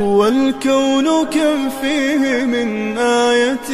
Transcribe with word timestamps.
والكون 0.00 1.24
كم 1.24 1.70
فيه 1.82 2.44
من 2.44 2.98
آية 2.98 3.70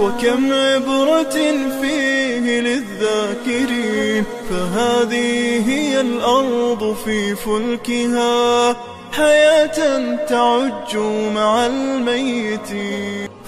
وكم 0.00 0.52
عبرة 0.52 1.36
فيه 1.80 2.60
للذاكرين 2.60 4.24
فهذه 4.50 5.70
هي 5.70 6.00
الأرض 6.00 6.96
في 7.04 7.34
فلكها 7.34 8.76
حياة 9.12 10.16
تعج 10.26 10.96
مع 11.34 11.66
الميتين 11.66 13.31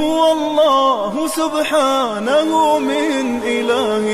هو 0.00 0.32
الله 0.32 1.12
سبحانه 1.40 2.50
من 2.78 3.24
إله 3.56 4.04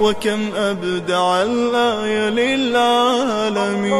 وكم 0.00 0.40
أبدع 0.56 1.42
الآية 1.42 2.24
للعالمين 2.40 3.94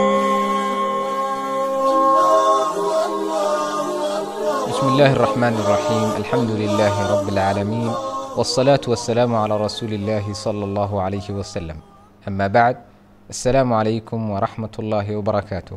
بسم 4.70 4.86
الله 4.92 5.12
الرحمن 5.12 5.54
الرحيم 5.64 6.08
الحمد 6.22 6.50
لله 6.50 6.94
رب 7.12 7.28
العالمين 7.28 7.90
والصلاة 8.36 8.80
والسلام 8.88 9.34
على 9.36 9.54
رسول 9.56 9.92
الله 9.92 10.24
صلى 10.32 10.64
الله 10.64 11.02
عليه 11.02 11.28
وسلم 11.30 11.76
أما 12.28 12.46
بعد 12.46 12.76
السلام 13.30 13.72
عليكم 13.72 14.30
ورحمة 14.30 14.74
الله 14.78 15.16
وبركاته 15.16 15.76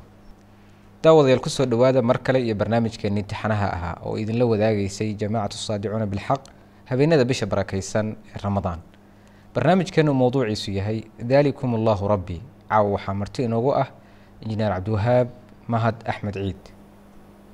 daawadayaal 1.08 1.40
ku 1.40 1.48
soo 1.48 1.64
dhowaada 1.64 2.04
mar 2.04 2.20
kale 2.20 2.44
iyo 2.44 2.56
barnaamijkeenii 2.60 3.24
imtixaanaha 3.24 3.68
ahaa 3.76 3.96
oo 4.06 4.18
idinla 4.20 4.44
wadaagaysay 4.52 5.16
jamaacatu 5.16 5.56
saadicuuna 5.68 6.06
bilxaq 6.06 6.42
habeenada 6.90 7.24
bisha 7.24 7.46
barakaysan 7.48 8.08
ee 8.28 8.40
ramadaan. 8.44 8.80
Barnaamijkeenu 9.56 10.12
mowduuciisu 10.14 10.72
yahay 10.80 11.00
daalikum 11.32 11.76
allahu 11.80 12.08
rabbi. 12.14 12.42
Caawa 12.70 12.90
waxaa 13.00 13.14
marti 13.14 13.44
inoogu 13.48 13.72
ah 13.84 13.88
injineer 14.44 14.72
cabdiwahaab 14.76 15.28
mahad 15.68 15.96
axmed 16.12 16.34
ciid. 16.34 16.62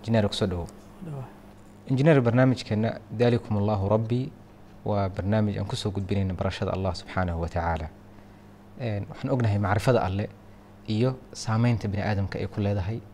Injineer 0.02 0.26
ku 0.28 0.34
soo 0.34 0.48
dhawow 0.48 0.68
injineer 1.90 2.22
barnaamijkeena 2.26 2.90
daalikum 3.12 3.62
allahu 3.62 3.90
rabbi 3.90 4.32
waa 4.86 5.10
barnaamij 5.10 5.62
aan 5.62 5.70
ku 5.70 5.76
soo 5.76 5.92
gudbinayna 5.94 6.34
barashada 6.34 6.74
allah 6.74 6.94
subxaanahu 6.98 7.42
wa 7.46 7.50
waxaan 7.54 9.30
ognahay 9.30 9.60
macrifada 9.62 10.02
alle 10.02 10.26
iyo 10.90 11.16
saameynta 11.34 11.88
bini 11.88 12.02
aadamka 12.02 12.40
ay 12.42 12.48
ku 12.48 12.62
leedahay 12.62 13.13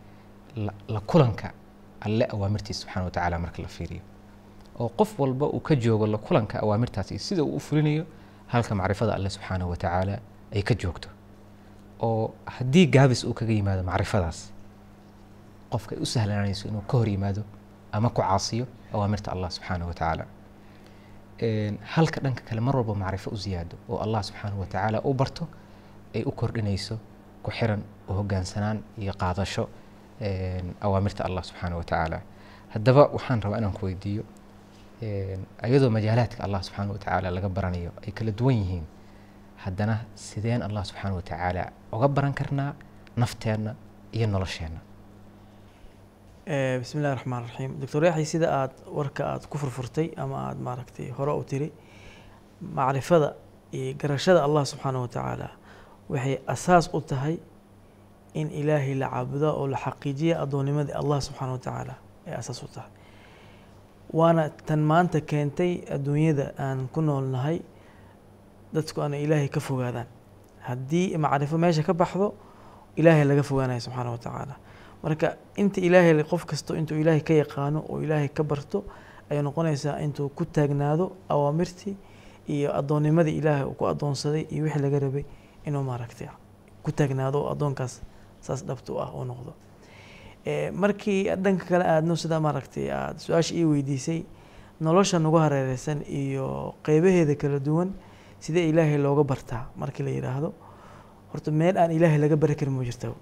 la 0.88 1.00
kulanka 1.00 1.52
alle 2.00 2.24
awaamirtiisa 2.32 2.80
subxana 2.82 3.04
wa 3.04 3.10
tacaala 3.10 3.38
marka 3.38 3.62
la 3.62 3.68
fiiriyo. 3.68 4.02
Oo 4.78 4.88
qof 4.88 5.18
walba 5.20 5.46
uu 5.46 5.60
ka 5.60 5.74
joogo 5.76 6.06
la 6.06 6.18
kulanka 6.18 6.58
awaamirtaasi 6.62 7.18
sida 7.18 7.42
uu 7.44 7.56
u 7.56 7.60
fulinayo 7.60 8.06
halka 8.46 8.74
macrifada 8.74 9.14
alle 9.14 9.30
subxaanahu 9.30 9.70
wa 9.70 9.76
tacaala 9.76 10.18
ay 10.54 10.62
ka 10.62 10.74
joogto. 10.74 11.08
Oo 12.00 12.34
haddii 12.46 12.86
gaabis 12.86 13.24
uu 13.24 13.34
kaga 13.34 13.52
yimaado 13.52 13.82
macrifadaas 13.82 14.52
qofka 15.70 15.96
ay 15.96 16.02
u 16.02 16.06
sahlaanayso 16.06 16.68
inuu 16.68 16.80
ka 16.80 16.96
hor 16.98 17.08
yimaado 17.08 17.42
ama 17.92 18.08
ku 18.10 18.22
caasiyo 18.22 18.66
awaamirta 18.92 19.32
allah 19.32 19.50
subxaanahu 19.50 19.88
wa 19.88 19.94
tacaala. 19.94 20.24
Halka 21.94 22.20
dhanka 22.20 22.42
kale 22.48 22.60
mar 22.60 22.76
walba 22.76 22.94
macrifo 22.94 23.30
u 23.30 23.36
ziyaado 23.36 23.76
oo 23.88 23.98
allah 23.98 24.22
subxaanahu 24.22 24.60
wa 24.60 24.66
tacaala 24.66 25.00
u 25.04 25.14
barto 25.14 25.48
ay 26.14 26.22
u 26.24 26.32
kordhinayso 26.32 26.98
ku 27.42 27.50
xiran 27.50 27.82
u 28.08 28.12
hogaansanaan 28.12 28.82
iyo 28.98 29.12
qaadasho 29.12 29.68
awaamirta 30.86 31.24
allah 31.28 31.42
subxaana 31.48 31.76
wa 31.76 31.84
tacaala 31.84 32.18
haddaba 32.74 33.02
waxaan 33.16 33.42
rabaa 33.42 33.58
inaan 33.58 33.72
ku 33.78 33.86
weydiiyo 33.86 34.24
ayadoo 35.66 35.90
majaalaadka 35.96 36.44
allah 36.46 36.60
subxaana 36.66 36.92
wa 36.92 36.98
tacaala 36.98 37.28
laga 37.36 37.48
baranayo 37.48 37.90
ay 38.06 38.12
kala 38.12 38.30
duwan 38.38 38.56
yihiin 38.62 38.84
haddana 39.64 39.94
sideen 40.14 40.62
allah 40.62 40.82
subxaana 40.84 41.14
wa 41.18 41.22
tacaala 41.22 41.62
uga 41.92 42.08
baran 42.08 42.34
karnaa 42.34 42.72
nafteenna 43.16 43.74
iyo 44.12 44.26
nolosheenna. 44.26 44.80
Bismi 46.80 47.00
illahi 47.00 47.14
raxmaan 47.18 47.42
raxiim 47.46 47.72
doctor 47.80 48.02
yaxya 48.04 48.26
sida 48.32 48.46
aada 48.58 48.74
warka 48.98 49.22
aada 49.32 49.46
ku 49.50 49.56
furfurtay 49.58 50.06
ama 50.22 50.36
aada 50.48 50.60
maaragtay 50.66 51.08
hore 51.18 51.32
u 51.40 51.44
tiri 51.50 51.68
macrifada 52.78 53.28
iyo 53.72 53.94
garashada 54.00 54.40
allah 54.46 54.62
subxaana 54.72 54.98
wa 55.04 55.08
tacaala 55.08 55.48
waxay 56.12 56.36
asaas 56.54 56.90
u 56.92 57.00
tahay 57.00 57.34
in 58.34 58.50
ilaahay 58.50 58.94
la 58.94 59.08
caabudo 59.10 59.48
oo 59.60 59.66
la 59.66 59.76
xaqiijiya 59.84 60.34
addoonnimadii 60.42 60.92
allah 61.00 61.18
subxaana 61.26 61.52
wa 61.52 61.58
tacaala 61.58 61.94
ay 62.26 62.34
asaas 62.34 62.62
u 62.62 62.68
tahay. 62.74 62.90
Waana 64.12 64.50
tan 64.66 64.80
maanta 64.90 65.20
keentay 65.20 65.72
adduunyada 65.94 66.52
aan 66.58 66.88
ku 66.92 67.00
noolnahay 67.00 67.60
dadku 68.74 69.00
ana 69.02 69.16
ilaahay 69.18 69.48
ka 69.48 69.60
fogaadaan. 69.60 70.06
Haddii 70.66 71.16
macrifo 71.18 71.58
meesha 71.58 71.82
ka 71.82 71.92
baxdo 71.94 72.34
ilaahay 72.96 73.24
laga 73.24 73.42
fogaanaya 73.42 73.80
subxaana 73.80 74.10
wa 74.10 74.18
tacaala 74.18 74.54
marka 75.02 75.36
inta 75.56 75.80
ilaahay 75.80 76.22
qof 76.24 76.44
kasto 76.46 76.74
intuu 76.74 76.98
ilaahay 77.02 77.20
ka 77.22 77.34
yaqaano 77.34 77.84
oo 77.88 78.00
ilaahay 78.04 78.28
ka 78.28 78.42
barto 78.44 78.84
ayay 79.30 79.42
noqonaysaa 79.42 79.98
intuu 80.04 80.28
ku 80.28 80.44
taagnaado 80.44 81.12
awaamirtii 81.28 81.96
iyo 82.48 82.68
addoonnimadii 82.78 83.36
ilaahay 83.40 83.64
uu 83.64 83.74
ku 83.78 83.86
addoonsaday 83.86 84.42
iyo 84.52 84.64
wixii 84.64 84.82
laga 84.82 84.98
rabay 84.98 85.24
inuu 85.66 85.82
maaragtay 85.82 86.28
ku 86.84 86.90
taagnaado 86.92 87.38
oo 87.42 87.48
addoonkaas 87.54 88.02
saas 88.40 88.64
dhabta 88.66 88.92
u 88.92 88.98
ah 89.00 89.10
oo 89.14 89.24
noqdo. 89.24 89.52
Markii 90.72 91.30
dhanka 91.36 91.64
kale 91.68 91.84
aadno 91.84 92.16
sida 92.16 92.40
maaragtay 92.40 92.90
aada 92.90 93.18
su'aasha 93.18 93.54
ii 93.54 93.64
weydiisay 93.64 94.24
nolosha 94.80 95.18
nagu 95.18 95.36
hareereysan 95.36 96.00
iyo 96.08 96.74
qeybaheeda 96.82 97.34
kala 97.36 97.58
duwan 97.60 97.92
sidee 98.40 98.68
ilaahay 98.70 98.98
looga 98.98 99.24
bartaa 99.24 99.68
markii 99.76 100.02
la 100.04 100.10
yidhaahdo 100.10 100.52
horta 101.32 101.50
meel 101.50 101.76
aan 101.76 101.90
ilaahay 101.92 102.18
laga 102.18 102.36
bari 102.36 102.54
karin 102.56 102.72
ma 102.74 102.82
jirta 102.84 103.12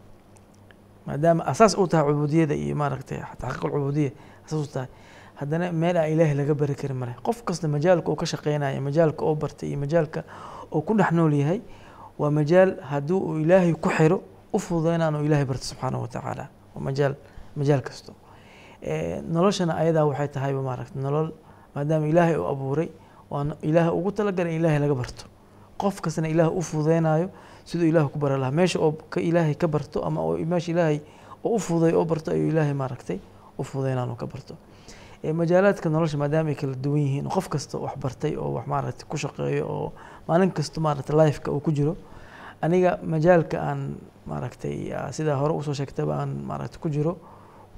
maadaama 1.06 1.42
asaas 1.44 1.74
u 1.74 1.86
tahay 1.88 2.06
cubuudiyada 2.12 2.54
iyo 2.54 2.76
maaragtay 2.76 3.18
taxqiiq 3.40 3.64
alcubuudiya 3.64 4.10
asaas 4.46 4.62
u 4.68 4.72
tahay. 4.72 4.88
Haddana 5.40 5.72
meel 5.72 5.96
aan 5.96 6.12
ilaahay 6.14 6.34
laga 6.38 6.54
bari 6.54 6.74
karin 6.74 6.96
male 6.96 7.14
qof 7.26 7.42
kasta 7.42 7.66
majaalka 7.68 8.08
uu 8.10 8.16
ka 8.16 8.26
shaqeynayo 8.26 8.80
majaalka 8.80 9.24
oo 9.24 9.34
bartay 9.34 9.68
iyo 9.68 9.78
majaalka 9.78 10.22
uu 10.72 10.82
ku 10.82 10.94
dhex 10.94 11.10
nool 11.12 11.32
yahay 11.34 11.60
waa 12.18 12.30
majaal 12.30 12.78
haddii 12.90 13.14
uu 13.14 13.38
ilaahay 13.42 13.72
ku 13.74 13.90
xiro 13.90 14.22
u 14.52 14.58
fududeyna 14.58 15.08
inuu 15.08 15.22
ilaahay 15.28 15.44
barto 15.44 15.64
subxaanahu 15.64 16.02
wa 16.02 16.08
tacaala 16.08 16.44
waa 16.74 16.82
majaal 16.88 17.14
majaal 17.56 17.82
kasto. 17.88 18.12
Noloshana 19.34 19.72
ayadaa 19.82 20.04
waxay 20.10 20.28
tahayba 20.28 20.62
maaragta 20.62 20.98
nolol 21.00 21.28
maadaama 21.74 22.06
ilaahay 22.06 22.36
uu 22.36 22.46
abuuray 22.52 22.88
waa 23.30 23.44
ilaahay 23.62 23.92
ugu 23.98 24.10
talagalay 24.12 24.52
in 24.54 24.60
ilaahay 24.60 24.78
laga 24.78 24.94
barto. 24.94 25.24
Qof 25.78 26.00
kastana 26.00 26.28
ilaah 26.28 26.50
u 26.52 26.60
fududeynayo 26.62 27.28
siduu 27.64 27.86
ilaah 27.90 28.08
ku 28.08 28.18
bara 28.18 28.36
lahaa. 28.38 28.50
Meesha 28.52 28.78
oo 28.78 28.94
ilaahay 29.16 29.54
ka 29.54 29.68
barto 29.68 30.04
ama 30.04 30.20
meesha 30.52 30.72
ilaahay 30.72 31.00
oo 31.44 31.54
u 31.56 31.58
fududay 31.58 31.92
oo 31.94 32.04
barto 32.04 32.30
ayuu 32.30 32.48
ilaahay 32.48 32.74
maaragtay 32.74 33.18
u 33.58 33.62
fududeynaan 33.64 34.16
ka 34.16 34.26
barto. 34.26 34.54
Majaalaadka 35.34 35.88
nolosha 35.90 36.16
maadaama 36.18 36.50
ay 36.50 36.54
kala 36.54 36.74
duwan 36.74 37.00
yihiin 37.02 37.28
qof 37.28 37.48
kasta 37.48 37.78
wax 37.78 37.94
bartay 37.98 38.36
oo 38.36 38.52
wax 38.54 38.66
maaragtay 38.66 39.06
ku 39.08 39.16
shaqeeyo 39.16 39.66
oo 39.66 39.92
maalin 40.28 40.50
kasta 40.52 40.80
maaragtay 40.80 41.16
lifeka 41.16 41.50
uu 41.50 41.60
ku 41.60 41.72
jiro 41.72 41.96
aniga 42.62 42.98
majaalka 43.02 43.56
aan 43.60 43.96
maaragtay 44.26 44.90
sidaa 45.12 45.36
hore 45.36 45.54
u 45.54 45.62
soo 45.62 45.74
sheegtaba 45.74 46.14
aan 46.20 46.30
maaragtay 46.48 46.80
ku 46.80 46.88
jiro 46.88 47.18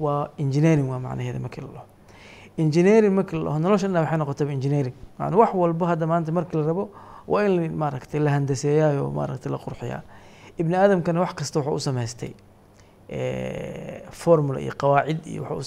waa 0.01 0.31
engineering 0.39 0.89
waa 0.91 0.99
macnaheeda 0.99 1.39
markii 1.39 1.61
la 1.63 1.69
dhaho. 1.69 1.87
Engineering 2.59 3.15
markii 3.15 3.39
la 3.39 3.45
dhaho 3.45 3.59
nolosha 3.59 3.89
waxay 3.89 4.19
noqotaba 4.19 4.53
engineering. 4.53 4.95
Yani 5.21 5.37
wax 5.37 5.51
walba 5.55 5.87
hadda 5.87 6.07
maanta 6.07 6.33
markii 6.33 6.59
la 6.61 6.67
rabo 6.67 6.91
waa 7.29 7.45
in 7.45 7.75
maaragtay 7.77 8.21
la 8.21 8.31
handaseeyaayoo 8.31 9.11
maaragtay 9.11 9.53
la 9.53 9.59
qurxiyaa. 9.59 10.03
Ibni 10.59 10.75
aadamkana 10.77 11.21
wax 11.21 11.35
kasta 11.35 11.61
wuxuu 11.61 11.75
u 11.75 11.81
samaystay 11.81 12.33
formula 14.11 14.61
iyo 14.61 14.73
qawaacid 14.79 15.27
iyo 15.27 15.43
wuxuu 15.43 15.59
u 15.59 15.63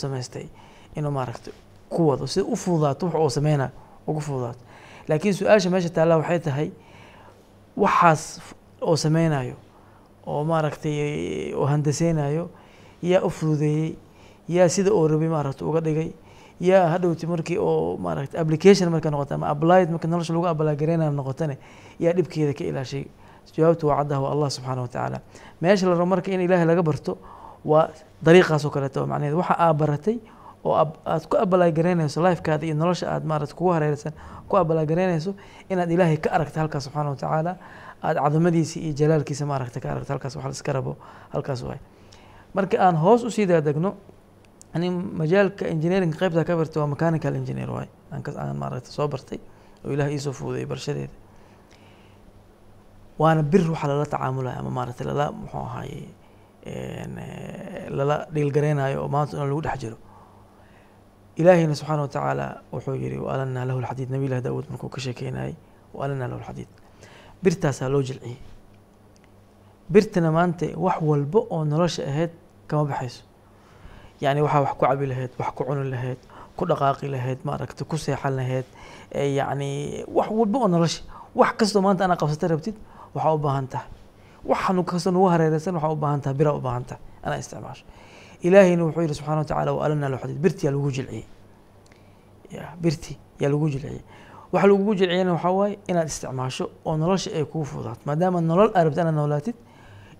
inuu 0.95 1.11
maaragtay 1.11 1.53
ku 1.89 2.07
wado. 2.07 2.27
Sida 2.27 2.45
u 2.45 2.55
fududaato 2.55 3.05
wax 3.05 3.15
uu 3.15 3.29
sameynayo 3.29 3.71
ugu 4.07 4.19
fududaato. 4.21 4.59
Laakiin 5.07 5.33
su'aasha 5.33 5.69
meesha 5.69 5.89
taallaa 5.89 6.17
waxay 6.17 6.39
tahay 6.39 6.71
waxaas 7.77 8.41
oo 8.89 8.95
sameynayo 9.06 9.56
oo 10.31 10.44
maaragtay 10.51 11.53
oo 11.59 11.65
handaseynayo 11.71 12.50
yaa 13.12 13.21
u 13.25 13.30
fududeeyey 13.30 13.89
yaa 14.56 14.69
sida 14.75 14.91
oo 14.97 15.07
rabay 15.07 15.30
maaragtay 15.35 15.65
uga 15.69 15.81
dhigay 15.85 16.09
yaa 16.69 16.85
hadhowti 16.94 17.25
markii 17.27 17.57
oo 17.68 17.97
maaragtay 18.06 18.39
application 18.41 18.88
markay 18.94 19.12
noqoto 19.12 19.33
ama 19.35 19.47
applied 19.53 19.89
marka 19.94 20.07
nolosha 20.07 20.33
lagu 20.33 20.47
abalaagareynaya 20.53 21.12
noqotane 21.19 21.56
yaa 22.03 22.13
dhibkeeda 22.18 22.53
ka 22.57 22.63
ilaashay. 22.63 23.06
Jawaabtu 23.56 23.88
waa 23.88 23.97
caddaha 24.01 24.21
waa 24.24 24.31
allah 24.33 24.50
subxaana 24.56 24.81
wa 24.81 24.88
tacaala. 24.88 25.18
Meesha 25.62 25.86
la 25.86 25.94
rabo 25.94 26.06
marka 26.13 26.31
in 26.31 26.41
ilaahay 26.41 26.65
laga 26.65 26.81
barto 26.89 27.18
waa 27.65 27.89
dariiqaas 28.25 28.63
oo 28.65 28.71
kaleeto 28.75 29.06
macnaheed 29.12 29.36
waxa 29.36 29.56
aa 29.59 29.74
baratay 29.74 30.18
oo 30.63 30.74
aad 31.06 31.24
ku 31.30 31.36
abalaagaraynayso 31.38 32.19
lifekaada 32.24 32.65
iyo 32.65 32.75
nolosha 32.75 33.06
aad 33.13 33.24
maarata 33.25 33.54
kugu 33.56 33.71
hareeraysan 33.75 34.13
ku 34.50 34.54
abalaagaraynayso 34.57 35.31
inaad 35.69 35.92
ilaahay 35.92 36.18
ka 36.24 36.30
aragta 36.36 36.60
halkaas 36.62 36.83
subxaana 36.88 37.10
wa 37.10 37.15
tacaala. 37.15 37.54
Aad 38.04 38.18
cadamadiisa 38.24 38.80
iyo 38.80 38.94
jalaalkiisa 39.00 39.45
maaragta 39.45 39.80
ka 39.83 39.88
aragta 39.92 40.13
halkaas 40.13 40.36
wax 40.36 40.45
la 40.45 40.51
iska 40.51 40.71
rabo 40.74 40.98
halkaas 41.33 41.62
waay. 41.63 41.80
Marka 42.54 42.77
aan 42.86 42.95
hoos 43.04 43.24
u 43.24 43.30
sii 43.31 43.45
daadegno 43.48 43.95
ani 44.75 44.89
majaalka 44.89 45.65
engineering 45.74 46.12
qaybta 46.19 46.44
ka 46.48 46.54
bartay 46.60 46.80
waa 46.81 46.88
mechanical 46.94 47.36
engineer 47.36 47.69
waay. 47.71 47.88
Aan 48.12 48.56
maaragta 48.62 48.89
soo 48.92 49.07
bartay 49.07 49.39
oo 49.86 49.92
ilaah 49.95 50.10
iisoo 50.12 50.33
fududay 50.33 50.65
barashadeeda. 50.65 51.13
Waana 53.19 53.44
bir 53.44 53.63
waxa 53.71 53.88
lala 53.88 54.06
tacaamulaya 54.06 54.60
ama 54.60 54.69
maaragtay 54.77 55.06
lala 55.07 55.25
muxuu 55.31 55.60
ahaaye 55.60 56.01
lala 57.98 58.15
dhiilgareynayo 58.33 58.98
oo 59.04 59.07
maanta 59.13 59.38
in 59.38 59.48
lagu 59.50 59.62
dhex 59.62 59.77
jiro 59.81 59.98
ilaahiyna 61.39 61.75
subxaana 61.80 62.01
wa 62.01 62.07
tacaala 62.07 62.45
wuxuu 62.74 62.95
yihi 63.03 63.18
waalanaa 63.27 63.65
lahu 63.69 63.80
lxadiid 63.83 64.09
nabiy 64.13 64.30
lah 64.33 64.41
daawuud 64.45 64.65
markuu 64.71 64.89
ka 64.95 65.00
sheekeynayay 65.06 65.53
waalanaa 65.97 66.27
lahu 66.31 66.39
lxadiid 66.44 66.69
birtaasaa 67.44 67.89
loo 67.94 68.01
jilciyey 68.07 68.38
birtana 69.94 70.30
maanta 70.38 70.65
wax 70.85 70.97
walba 71.09 71.39
oo 71.56 71.63
nolosha 71.71 72.03
ahayd 72.12 72.31
kama 72.68 72.85
baxayso. 72.89 73.24
Yani 74.21 74.41
waxaa 74.45 74.62
wax 74.65 74.74
ku 74.80 74.85
cabi 74.85 75.06
lahayd 75.12 75.31
wax 75.39 75.50
ku 75.57 75.63
cuni 75.68 75.83
lahayd 75.94 76.19
ku 76.57 76.63
dhaqaaqi 76.69 77.07
lahayd 77.15 77.39
maaragta 77.47 77.83
ku 77.86 77.97
seexan 77.97 78.33
lahayd 78.39 78.65
yacni 79.39 80.03
wax 80.07 80.27
walba 80.31 80.57
oo 80.59 80.68
nolosha. 80.68 81.01
Wax 81.36 81.51
kastoo 81.59 81.81
maanta 81.86 82.06
anaa 82.06 82.15
qabsata 82.21 82.47
rabtid 82.47 82.75
waxaa 83.15 83.33
u 83.33 83.38
baahan 83.38 83.68
tahay. 83.68 83.89
Waxaan 84.45 84.83
kastoo 84.86 85.12
nagu 85.12 85.27
hareereysan 85.33 85.75
waxaa 85.75 85.91
u 85.91 85.95
baahan 86.03 86.21
tahay 86.24 86.36
biraa 86.39 86.56
u 86.56 86.62
baahan 86.62 86.86
tahay 86.89 87.01
anaa 87.25 87.38
isticmaasho 87.44 87.83
ilaahayna 88.47 88.83
wuxuu 88.85 89.01
yihi 89.01 89.13
subxana 89.19 89.37
wa 89.41 89.45
tacaala 89.45 89.71
waalanaa 89.79 90.09
lahu 90.09 90.21
xadiid 90.23 90.39
birti 90.43 90.65
yaa 90.65 90.71
lagu 90.75 90.89
jilciyey 90.95 91.25
birti 92.81 93.17
yaa 93.41 93.49
lagu 93.49 93.67
jilciyey 93.73 94.01
waxa 94.53 94.67
lagugu 94.67 94.93
jilciyana 94.99 95.31
waxaa 95.35 95.51
waaye 95.59 95.75
inaad 95.89 96.07
isticmaasho 96.11 96.65
oo 96.85 96.97
nolosha 96.97 97.29
ay 97.37 97.45
kugu 97.51 97.65
fudaato 97.65 98.01
maadaama 98.05 98.41
nolol 98.41 98.69
aad 98.75 98.85
rabta 98.87 99.01
inaad 99.01 99.15
noolaatid 99.19 99.55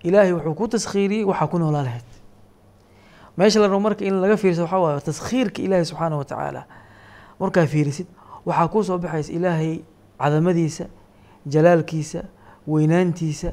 ilaahay 0.06 0.32
wuxuu 0.32 0.54
ku 0.58 0.64
taskhiiriyey 0.68 1.24
waxaa 1.30 1.46
ku 1.52 1.58
noolaa 1.58 1.82
lahayd 1.88 2.06
meesha 3.36 3.60
la 3.60 3.66
rabo 3.68 3.80
marka 3.80 4.04
in 4.04 4.14
laga 4.22 4.36
fiirso 4.36 4.62
waxaa 4.62 4.78
waaye 4.84 5.00
taskhiirka 5.00 5.62
ilaahay 5.62 5.84
subxaana 5.90 6.16
wa 6.16 6.24
tacaala 6.24 6.62
markaa 7.40 7.66
fiirisid 7.66 8.06
waxaa 8.46 8.68
kuu 8.72 8.82
soo 8.88 8.98
baxaysa 8.98 9.32
ilaahay 9.32 9.72
cadamadiisa 10.18 10.84
jalaalkiisa 11.46 12.20
weynaantiisa 12.66 13.50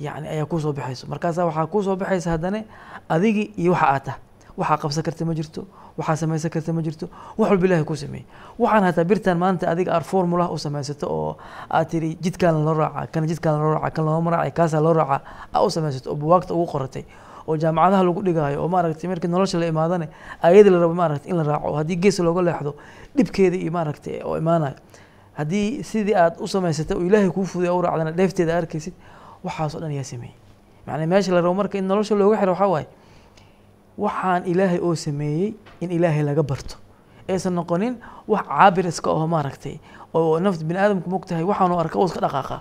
yani 0.00 0.28
ayaa 0.28 0.46
kuu 0.46 0.60
soo 0.60 0.72
baxayso. 0.72 1.06
Markaasaa 1.06 1.44
waxaa 1.46 1.66
kuu 1.66 1.82
soo 1.82 1.96
baxaysa 1.96 2.30
haddana 2.30 2.64
adigi 3.08 3.52
iyo 3.56 3.72
waxa 3.72 3.86
aad 3.94 4.04
tah 4.04 4.16
waxaa 4.56 4.76
qabsan 4.82 5.02
karta 5.02 5.24
ma 5.24 5.34
jirto 5.34 5.66
waxaa 5.98 6.16
samaysan 6.16 6.50
karta 6.50 6.72
ma 6.72 6.82
jirto 6.82 7.06
wax 7.38 7.50
walba 7.50 7.66
ilahay 7.66 7.84
kuu 7.84 7.96
sameeyey. 7.96 8.26
Waxaan 8.58 8.84
hataa 8.84 9.04
birtan 9.04 9.38
maanta 9.38 9.70
adiga 9.70 9.92
aad 9.96 10.02
formula 10.04 10.48
u 10.50 10.58
samaysato 10.58 11.06
oo 11.10 11.36
aad 11.70 11.88
tiri 11.90 12.16
jidkaan 12.24 12.64
loo 12.64 12.74
raaca 12.74 13.06
kana 13.12 13.26
jidkaan 13.26 13.58
loo 13.60 13.74
raaca 13.74 13.90
kan 13.96 14.04
looma 14.04 14.30
raacay 14.30 14.50
kaasaa 14.50 14.80
loo 14.82 14.92
raaca 14.92 15.20
aa 15.54 15.62
u 15.62 15.70
samaysato 15.70 16.10
oo 16.10 16.16
buwaagta 16.16 16.54
ugu 16.54 16.66
qoratay. 16.72 17.04
Oo 17.48 17.56
jaamacadaha 17.56 18.02
lagu 18.06 18.22
dhigaayo 18.22 18.62
oo 18.62 18.68
maaragtay 18.68 19.08
markii 19.10 19.28
nolosha 19.30 19.58
la 19.58 19.66
imaadane 19.66 20.08
ayadii 20.42 20.70
la 20.70 20.78
rabo 20.80 20.94
maaragtay 20.94 21.30
in 21.30 21.36
la 21.36 21.42
raaco 21.42 21.66
oo 21.68 21.76
haddii 21.76 21.96
gees 21.96 22.18
looga 22.18 22.42
leexdo 22.42 22.74
dhibkeeda 23.16 23.56
iyo 23.56 23.72
maaragtay 23.72 24.20
oo 24.24 24.36
imaanayo. 24.38 24.74
Haddii 25.34 25.82
sidii 25.82 26.14
aad 26.14 26.34
u 26.40 26.46
samaysatay 26.48 26.96
oo 26.96 27.02
ilaahay 27.02 27.30
kuu 27.30 27.44
fuday 27.44 27.68
u 27.70 27.82
raacdana 27.82 28.12
dheefteeda 28.12 28.56
arkaysid 28.58 28.94
waxaas 29.44 29.74
oo 29.74 29.80
dhan 29.80 29.92
yaa 29.98 30.04
sameeyey. 30.12 30.34
Macnaa 30.86 31.06
meesha 31.06 31.32
la 31.34 31.40
rabo 31.40 31.54
marka 31.54 31.78
in 31.78 31.86
nolosha 31.90 32.14
looga 32.14 32.36
xiro 32.40 32.52
waxaa 32.52 32.68
waaye 32.74 32.86
waxaan 33.98 34.42
ilaahay 34.52 34.78
oo 34.86 34.94
sameeyey 34.94 35.54
in 35.80 35.90
ilaahay 35.90 36.22
laga 36.28 36.42
barto. 36.42 36.74
Aysan 37.28 37.54
noqonin 37.58 37.94
wax 38.28 38.44
caabir 38.48 38.86
iska 38.86 39.10
aho 39.10 39.26
maaragtay 39.34 39.74
oo 40.14 40.38
nafta 40.40 40.64
bini 40.64 40.78
aadamku 40.78 41.08
mogtahay 41.10 41.44
waxaanu 41.50 41.74
arka 41.82 41.96
oo 41.98 42.06
iska 42.06 42.20
dhaqaaqa. 42.20 42.56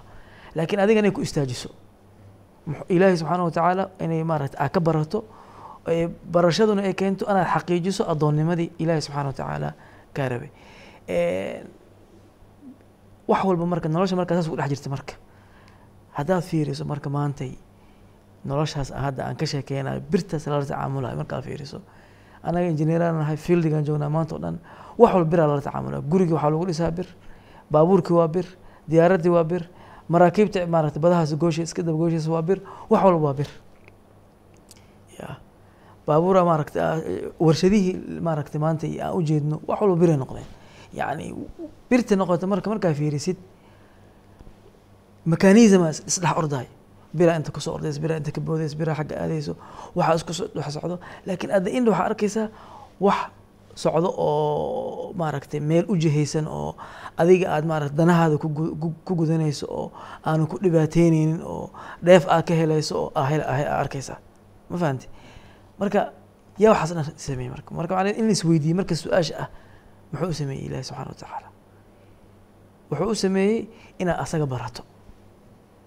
Laakiin 0.55 0.79
adiga 0.83 0.99
inay 0.99 1.11
ku 1.11 1.21
istaajiso 1.21 1.69
ilaahay 2.89 3.17
subxaana 3.17 3.43
wa 3.43 3.51
tacaala 3.51 3.83
inay 3.99 4.23
maaragtay 4.23 4.59
aad 4.63 4.71
ka 4.75 4.79
barato 4.79 5.19
barashaduna 6.33 6.81
ay 6.85 6.93
keento 6.93 7.25
inaad 7.31 7.47
xaqiijiso 7.53 8.03
addoonnimadii 8.11 8.69
ilaahay 8.83 9.01
subxaana 9.01 9.29
wa 9.31 9.33
tacaala 9.39 9.69
kaa 10.15 10.27
rabay 10.31 10.49
wax 13.27 13.43
walba 13.47 13.65
marka 13.65 13.87
nolosha 13.89 14.15
markaa 14.19 14.35
saas 14.37 14.49
ku 14.51 14.55
dhex 14.59 14.69
jirta 14.71 14.89
marka 14.93 15.13
haddaad 16.17 16.43
fiiriso 16.43 16.83
marka 16.85 17.09
maantay 17.09 17.51
noloshaas 18.45 18.89
hadda 18.91 19.25
aan 19.27 19.35
ka 19.35 19.45
sheekeynayo 19.45 20.01
birtaas 20.11 20.47
lala 20.47 20.65
tacaamulayo 20.65 21.15
markaad 21.21 21.43
fiiriso. 21.43 21.81
Anaga 22.43 22.67
injineeraan 22.73 23.15
nahay 23.21 23.37
fieldigan 23.37 23.83
joognaa 23.85 24.09
maanta 24.09 24.35
oo 24.35 24.41
dhan 24.41 24.55
wax 24.97 25.13
walba 25.13 25.29
biraa 25.31 25.47
lala 25.47 25.61
tacaamulaya 25.61 26.01
gurigii 26.11 26.33
waxaa 26.33 26.49
lagu 26.53 26.65
dhisaa 26.69 26.91
bir 26.97 27.07
baabuurkii 27.71 28.13
waa 28.19 28.27
bir 28.27 28.45
diyaaraddii 28.89 29.29
waa 29.35 29.43
bir 29.51 29.63
maraakiibta 30.09 30.65
maaragtay 30.67 31.01
badahaas 31.01 31.35
goosha 31.37 31.61
iska 31.63 31.83
daba 31.83 31.97
gooshiisa 31.97 32.29
waa 32.31 32.41
bir 32.41 32.59
wax 32.89 33.03
walba 33.03 33.25
waa 33.27 33.33
bir. 33.39 33.49
Ya 35.19 35.37
baabuura 36.07 36.41
maaragtay 36.49 36.81
ah, 36.81 36.97
warshadihii 37.39 38.19
maaragtay 38.27 38.59
maanta 38.59 38.87
aan 39.05 39.13
u 39.17 39.21
jeedno 39.21 39.61
wax 39.67 39.79
walba 39.81 39.95
biray 40.01 40.17
noqdeen. 40.17 40.47
Yacni 40.93 41.25
birta 41.89 42.15
noqota 42.15 42.47
marka 42.47 42.69
markaa 42.73 42.93
fiirisid 42.93 43.37
mekanism 45.25 45.81
isdhex 46.09 46.33
ordaay. 46.37 46.67
Biraa 47.13 47.35
inta 47.39 47.51
ku 47.51 47.59
soo 47.59 47.73
ordayso 47.75 47.99
biraa 48.01 48.17
inta 48.21 48.31
ka 48.31 48.41
boodayso 48.41 48.75
biraa 48.79 48.95
xagga 48.99 49.15
aadayso 49.23 49.53
waxaa 49.95 50.15
isku 50.15 50.33
dhex 50.55 50.73
socdo. 50.75 50.95
Laakiin 51.27 51.51
adda 51.57 51.69
indha 51.77 51.91
waxaa 51.91 52.07
arkaysaa 52.11 52.47
wax 52.99 53.19
socdo 53.75 54.09
oo 54.17 55.13
maaragtay 55.19 55.59
meel 55.59 55.85
u 55.91 55.95
jihaysan 55.97 56.47
oo 56.47 56.75
adiga 57.17 57.47
aad 57.55 57.65
maaragtay 57.65 57.97
danahaada 57.97 58.37
ku 58.37 58.47
gu- 58.57 58.75
gu- 58.81 58.95
ku 59.05 59.13
gudanayso 59.15 59.65
oo 59.79 59.85
aanu 60.27 60.47
ku 60.47 60.55
dhibaateyneynin 60.63 61.41
oo 61.43 61.69
dheef 62.03 62.23
aad 62.27 62.43
ka 62.47 62.53
helayso 62.53 62.95
oo 62.99 63.11
aa 63.15 63.25
hel- 63.31 63.47
aa 63.47 63.79
arkaysaa 63.83 64.19
ma 64.69 64.77
fahamti 64.77 65.07
marka 65.79 65.99
yaa 66.59 66.71
waxaas 66.73 66.91
dhan 66.95 67.05
sameeyey 67.27 67.51
marka. 67.55 67.69
Marka 67.75 67.91
macnaa 67.95 68.15
in 68.19 68.29
isweydiiyey 68.29 68.75
marka 68.79 68.95
su'aasha 68.95 69.35
ah 69.43 69.47
muxuu 70.11 70.29
u 70.29 70.33
sameeyey 70.41 70.63
ilaahi 70.67 70.83
subxana 70.89 71.09
wa 71.11 71.15
tacaala? 71.19 71.47
Wuxuu 72.91 73.09
u 73.11 73.15
sameeyey 73.15 73.57
inaad 74.01 74.19
asaga 74.23 74.45
barato 74.53 74.81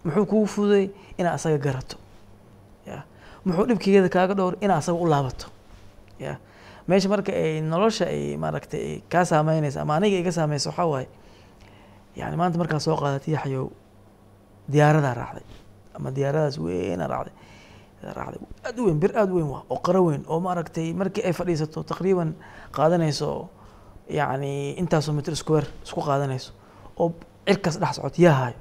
muxuu 0.04 0.26
kugu 0.30 0.46
fududay 0.54 0.86
inaad 1.18 1.34
asaga 1.38 1.58
garato. 1.66 1.96
Ya. 2.86 2.98
Muxuu 3.44 3.66
dhibkeeda 3.68 4.08
kaaga 4.16 4.34
dhowr 4.38 4.54
inaad 4.64 4.78
asaga 4.82 4.98
u 4.98 5.06
laabato. 5.12 5.46
Ya. 6.18 6.32
Meesha 6.88 7.08
marka 7.08 7.32
ay 7.32 7.60
nolosha 7.60 8.04
ay 8.14 8.36
maaragtay 8.36 8.80
ay 8.88 8.94
kaa 9.12 9.24
saameynaysa 9.24 9.80
ama 9.82 9.96
aniga 9.96 10.16
iga 10.22 10.32
saameysa 10.32 10.68
waxaa 10.70 10.86
waaye 10.92 11.08
yani 12.16 12.36
maanta 12.36 12.58
markaa 12.60 12.78
soo 12.86 12.96
qaadatay 13.00 13.32
yaxyow 13.34 13.66
diyaaradaa 14.72 15.14
raacday 15.20 15.46
ama 15.96 16.08
diyaaradaas 16.16 16.56
weynaa 16.64 17.08
raacday. 17.08 17.34
Raacday. 18.16 18.40
Aad 18.68 18.78
u 18.78 18.84
weyn 18.86 18.98
bir 19.00 19.12
aad 19.16 19.30
u 19.32 19.36
weyn 19.40 19.48
waa 19.54 19.62
oo 19.72 19.78
qaro 19.86 20.00
weyn 20.08 20.22
oo 20.28 20.40
maaragtay 20.40 20.92
markii 20.92 21.24
ay 21.24 21.32
fadhiisato 21.32 21.82
taqriiban 21.90 22.34
qaadanayso 22.76 23.48
yacni 24.18 24.76
intaasoo 24.80 25.14
mitr 25.16 25.32
square 25.36 25.66
isku 25.84 26.00
qaadanayso 26.08 26.52
oo 27.00 27.14
cirkaas 27.48 27.76
dhex 27.80 27.94
socoto 27.96 28.20
yaa 28.22 28.34
hayo 28.40 28.56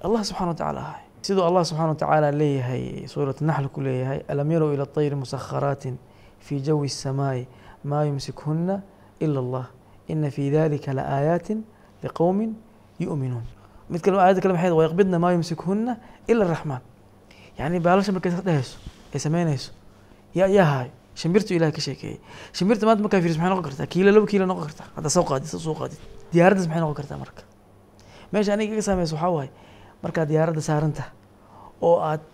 allah 0.00 0.20
subxana 0.24 0.52
watacaala 0.52 0.80
ahay 0.80 1.02
siduu 1.22 1.44
allah 1.44 1.62
subxana 1.64 1.92
watacaala 1.94 2.32
leeyahay 2.32 3.06
suurat 3.06 3.40
naxl 3.40 3.68
ku 3.68 3.80
leeyahay 3.80 4.22
alam 4.28 4.50
yarow 4.50 4.74
ila 4.74 4.86
tayri 4.86 5.16
musakharaatin 5.16 5.98
fii 6.40 6.60
jawi 6.60 6.86
الsamaa'i 6.88 7.46
maa 7.84 8.04
yumsikhuna 8.04 8.82
ila 9.20 9.38
allah. 9.40 9.66
Ina 10.08 10.30
fii 10.30 10.50
dalika 10.50 10.92
laaayaati 10.92 11.56
liqowmi 12.02 12.54
yu'minuun 12.98 13.44
mid 13.90 14.00
kale 14.00 14.16
aayadda 14.18 14.40
kale 14.40 14.54
maxay 14.54 14.70
wayaqbidna 14.70 15.18
maa 15.18 15.32
yumsikhuna 15.32 15.96
ila 16.26 16.44
raxmaan 16.44 16.82
yacni 17.58 17.78
baalasha 17.80 18.12
markay 18.12 18.32
iska 18.32 18.42
dhehayso 18.42 18.78
samaynayso 19.14 19.70
yaa 20.34 20.88
shimbirtu 21.14 21.54
ilahay 21.54 21.72
ka 21.72 21.80
sheekeeyey. 21.80 22.20
Shimbirta 22.52 22.86
maanta 22.86 23.02
markaa 23.02 23.20
fiiriso 23.20 23.40
maxay 23.40 23.50
noqon 23.52 23.64
kartaa 23.68 23.86
kiilo 23.86 24.10
laba 24.10 24.26
kiilo 24.26 24.46
noqon 24.46 24.64
kartaa. 24.64 24.86
Hadda 24.96 25.10
soo 25.10 25.24
qaadid 25.24 25.46
soo 25.46 25.74
qaadid. 25.74 25.98
Diyaaraddas 26.32 26.66
maxay 26.68 26.80
noqon 26.80 26.96
kartaa 27.00 27.18
marka? 27.18 27.42
Meesha 28.32 28.54
aniga 28.54 28.72
iga 28.74 28.82
saameysa 28.82 29.14
waxaa 29.16 29.30
waaye 29.36 29.50
markaad 30.02 30.28
diyaaradda 30.28 30.60
saaranta 30.68 31.04
oo 31.82 31.96
aad 32.10 32.24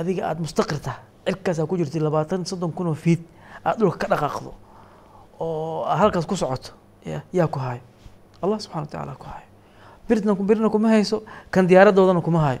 adiga 0.00 0.22
aad 0.30 0.38
mustaqirta 0.44 0.92
cirkaasaa 1.26 1.66
ku 1.66 1.76
jirtay 1.80 2.00
labaatan 2.00 2.46
soddon 2.50 2.72
kun 2.72 2.86
oo 2.86 2.94
fiid 3.04 3.20
aad 3.64 3.78
dhulka 3.80 3.98
ka 4.02 4.06
dhaqaaqdo 4.12 4.50
oo 5.40 5.84
halkaas 6.00 6.26
ku 6.26 6.36
socoto 6.36 6.70
ya 7.04 7.20
yaa 7.32 7.48
ku 7.48 7.58
hayo 7.58 7.80
allah 8.42 8.58
subxana 8.60 8.82
wa 8.84 8.86
tacaala 8.90 9.14
ku 9.18 9.26
hayo 9.26 9.46
birtna 10.08 10.32
birna 10.34 10.68
kuma 10.70 10.88
hayso 10.94 11.22
kan 11.50 11.66
diyaaradoodana 11.66 12.20
kuma 12.20 12.40
hayo 12.46 12.60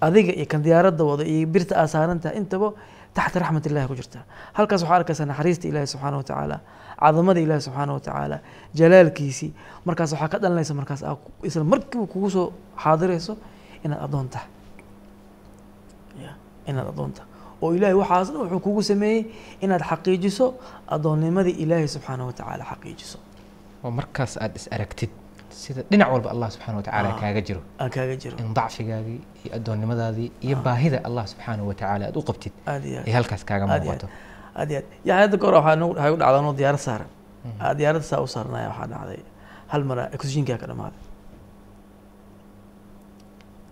adiga 0.00 0.32
iyo 0.32 0.46
kan 0.46 0.62
diyaaradda 0.62 1.02
wada 1.04 1.24
iyo 1.24 1.46
birta 1.46 1.74
aad 1.80 1.88
saarantaha 1.88 2.34
intaba 2.40 2.72
taxta 3.16 3.40
raxmat 3.40 3.64
illahi 3.66 3.88
ku 3.88 3.94
jirta. 3.96 4.18
Halkaas 4.52 4.82
waxaa 4.84 4.96
arkaysaa 5.00 5.24
naxariista 5.24 5.64
ilaahi 5.68 5.88
subxaana 5.88 6.16
wa 6.20 6.22
tacaala 6.28 6.56
cadamada 7.00 7.40
ilaahi 7.40 7.62
subxaana 7.64 7.92
wa 7.96 8.00
tacaala 8.00 8.36
jalaalkiisii. 8.76 9.50
Markaas 9.88 10.12
waxaa 10.12 10.28
ka 10.28 10.38
dhalanaysa 10.42 10.74
markaas 10.76 11.00
isla 11.48 11.64
markiiba 11.64 12.06
kugu 12.12 12.28
soo 12.30 12.46
xaadirayso 12.76 13.32
inaad 13.86 14.00
addoon 14.06 14.28
tahay 14.34 14.48
inaad 16.70 16.88
addoon 16.92 17.12
tahay 17.16 17.30
oo 17.62 17.68
ilaahay 17.76 17.96
waxaas 18.02 18.26
dhan 18.32 18.40
wuxuu 18.44 18.60
kugu 18.66 18.82
sameeyey 18.90 19.20
inaad 19.64 19.82
xaqiijiso 19.90 20.46
addoonnimadii 20.94 21.54
ilaahay 21.64 21.88
subxaanahu 21.94 22.26
watacaala 22.30 22.64
xaqiijiso. 22.72 23.18
Oo 23.84 23.90
markaas 23.98 24.32
aad 24.44 24.52
is 24.58 24.66
aragtid 24.76 25.10
sida 25.62 25.80
dhinac 25.90 26.08
walba 26.14 26.28
allah 26.34 26.48
subxaana 26.54 26.76
watacaala 26.80 27.08
Ah. 27.14 27.18
kaaga 27.22 27.40
jiro. 27.48 27.60
aan 27.80 27.90
kaaga 27.96 28.14
jiro. 28.22 28.36
In 28.42 28.48
dacfigaagii 28.58 29.20
iyo 29.44 29.50
addoonnimadaadii 29.58 30.28
iyo 30.46 30.56
baahida 30.66 30.98
allah 31.08 31.24
subxaana 31.32 31.62
watacaala 31.70 32.04
aad 32.08 32.16
u 32.20 32.22
qabtid 32.28 32.52
ay 33.06 33.12
halkaas 33.18 33.42
kaaga 33.50 33.64
muuqato. 33.72 34.06
Aad 34.60 34.70
aad. 34.78 34.84
Yaa 35.08 35.18
hadda 35.22 35.36
kahor 35.42 35.54
waxaa 35.58 35.76
waxay 35.90 36.10
u 36.14 36.16
dhacdaa 36.20 36.38
anoo 36.42 36.54
diyaarad 36.60 36.82
saaran. 36.88 37.10
Aa 37.64 37.72
diyaaradda 37.78 38.06
saa 38.12 38.20
u 38.26 38.28
saaranaya 38.34 38.68
waxaa 38.72 38.88
dhacday. 38.92 39.20
Hal 39.72 39.82
mara 39.90 40.02
oxygenkaa 40.16 40.58
ka 40.62 40.66
dhamaaday 40.70 41.00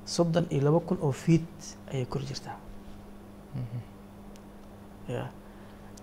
soddon 0.04 0.46
iyo 0.50 0.62
laba 0.64 0.80
kun 0.80 0.99
oo 1.02 1.12
feet 1.12 1.49
ayay 1.92 2.06
kor 2.06 2.23
jirtaa. 2.23 2.56
Ya 5.08 5.30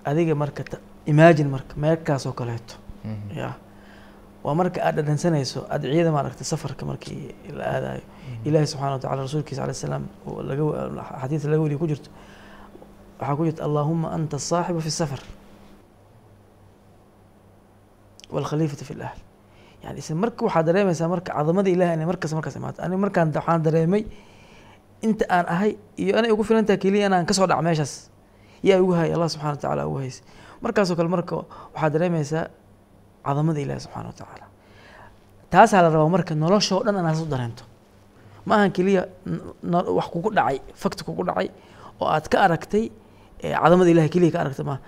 adiga 0.06 0.36
marka 0.36 0.64
imagine 1.06 1.50
marka 1.50 1.74
meelkaas 1.76 2.26
oo 2.26 2.34
kaleeto. 2.34 2.76
Mhm. 3.04 3.38
ya 3.38 3.50
waa 4.44 4.56
marka 4.56 4.82
aad 4.86 4.96
dhadhansanayso 4.96 5.66
adciyada 5.70 6.12
maaragtay 6.12 6.46
safarka 6.46 6.86
markii 6.86 7.36
la 7.58 7.64
aadayo 7.76 8.02
ilaahi 8.46 8.68
subxana 8.68 8.92
watacala 8.98 9.22
rasuulkiisa 9.26 9.64
alay 9.64 9.74
salaam 9.74 10.06
oo 10.28 10.42
laga 10.44 10.64
weliyo 11.64 11.80
ku 11.80 11.88
jirto. 11.88 12.10
Waxaa 13.20 13.36
ku 13.38 13.44
jirta 13.46 13.62
allahuma 13.68 14.08
anta 14.16 14.36
asaaxibu 14.38 14.82
fi 14.82 14.92
safar 14.92 15.22
waalkhaliifatu 18.34 18.86
fi 18.86 18.94
lahl 19.02 19.20
yani 19.84 19.98
isla 20.02 20.16
marka 20.24 20.42
waxaa 20.48 20.64
dareemaysaa 20.68 21.08
marka 21.14 21.30
cadamada 21.38 21.70
ilahi 21.76 21.94
inay 21.98 22.06
markas 22.12 22.32
markaas 22.38 22.56
imaato. 22.60 22.80
Ani 22.86 22.96
markaan 23.04 23.28
waxaan 23.38 23.62
dareemay 23.66 24.04
inta 25.08 25.26
aan 25.36 25.46
ahay 25.54 25.72
iyo 26.02 26.14
anay 26.20 26.32
ugu 26.36 26.44
filantaha 26.50 26.78
keliya 26.84 27.06
inaan 27.10 27.26
ka 27.30 27.34
soo 27.38 27.48
dhac 27.52 27.62
meeshaas. 27.68 27.94
Yaa 28.68 28.78
igu 28.82 28.92
hayay 28.98 29.14
allah 29.16 29.30
subxana 29.34 29.52
watacaala 29.58 29.84
ugu 29.90 29.98
haysay 30.04 30.24
markaasoo 30.64 30.96
kale 31.00 31.10
marka 31.16 31.34
waxaa 31.74 31.90
dareemaysaa 31.96 32.44
cadamada 33.26 33.60
ilahi 33.66 33.80
subxana 33.86 34.08
watacaala 34.14 34.46
taasaa 35.52 35.82
la 35.84 35.90
rabaa 35.96 36.10
marka 36.16 36.34
nolosha 36.44 36.74
oo 36.78 36.84
dhan 36.86 36.96
inaad 37.02 37.18
u 37.18 37.26
dareento. 37.34 37.64
Ma 38.48 38.54
ahan 38.58 38.72
keliya 38.76 39.02
wax 39.98 40.08
kugu 40.14 40.30
dhacay 40.38 40.58
fakti 40.82 41.02
kugu 41.08 41.24
dhacay 41.30 41.48
oo 42.02 42.08
aad 42.16 42.26
ka 42.32 42.38
aragtay 42.46 42.86
cadamada 43.42 43.90
ilahi 43.94 44.10
keliya 44.14 44.32
ka 44.36 44.40
aragtay 44.44 44.66
maaha 44.70 44.80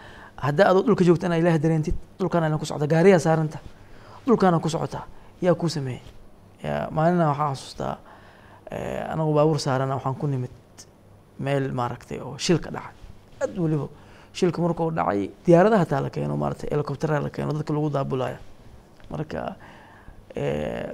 haddaa 0.46 0.66
adoo 0.72 0.82
dhulka 0.88 1.04
joogta 1.08 1.26
inaa 1.30 1.40
ilahi 1.44 1.60
dareentid 1.66 1.96
dhulkaana 2.20 2.46
ina 2.50 2.58
ku 2.62 2.66
socota 2.70 2.88
gaariyaa 2.94 3.20
saaranta 3.26 3.58
dhulkaana 4.28 4.60
ku 4.64 4.70
socotaa 4.70 5.06
yaa 5.42 5.56
kuu 5.56 5.70
sameeyey 5.70 6.02
maalina 6.96 7.26
waxaan 7.32 7.56
xasuustaa 7.56 7.96
eh, 8.72 9.12
anagu 9.14 9.34
baabuur 9.38 9.60
saarana 9.60 9.96
waxaan 9.98 10.16
ku 10.22 10.28
nimid 10.28 10.52
meel 11.40 11.72
maaragtay 11.80 12.20
oo 12.26 12.38
shilka 12.38 12.70
dhacay. 12.76 12.96
Aad 13.42 13.58
weliba 13.64 13.88
shilka 14.34 14.62
markuu 14.62 14.92
dhacay 14.98 15.30
diyaaradaha 15.46 15.86
taa 15.92 16.02
la 16.06 16.10
keeno 16.10 16.36
maaragtay 16.38 16.70
helicopteraha 16.72 17.20
la 17.26 17.30
keeno 17.30 17.52
dadka 17.54 17.74
lagu 17.74 17.90
daabulaya 17.96 18.40
marka 19.12 19.56
eh, 20.36 20.94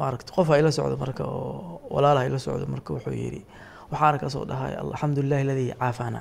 maaragta 0.00 0.32
qof 0.36 0.48
ila 0.60 0.70
socdo 0.78 0.96
marka 0.96 1.24
oo 1.24 1.80
walaalaha 1.94 2.24
ila 2.28 2.38
socdo 2.38 2.66
marka 2.66 2.90
wuxuu 2.94 3.12
yidhi 3.22 3.42
waxaa 3.90 4.08
arkaasoo 4.12 4.44
dhahay 4.50 4.72
alxamdu 4.82 5.22
lillahi 5.22 5.42
aladii 5.46 5.70
caafaana 5.80 6.20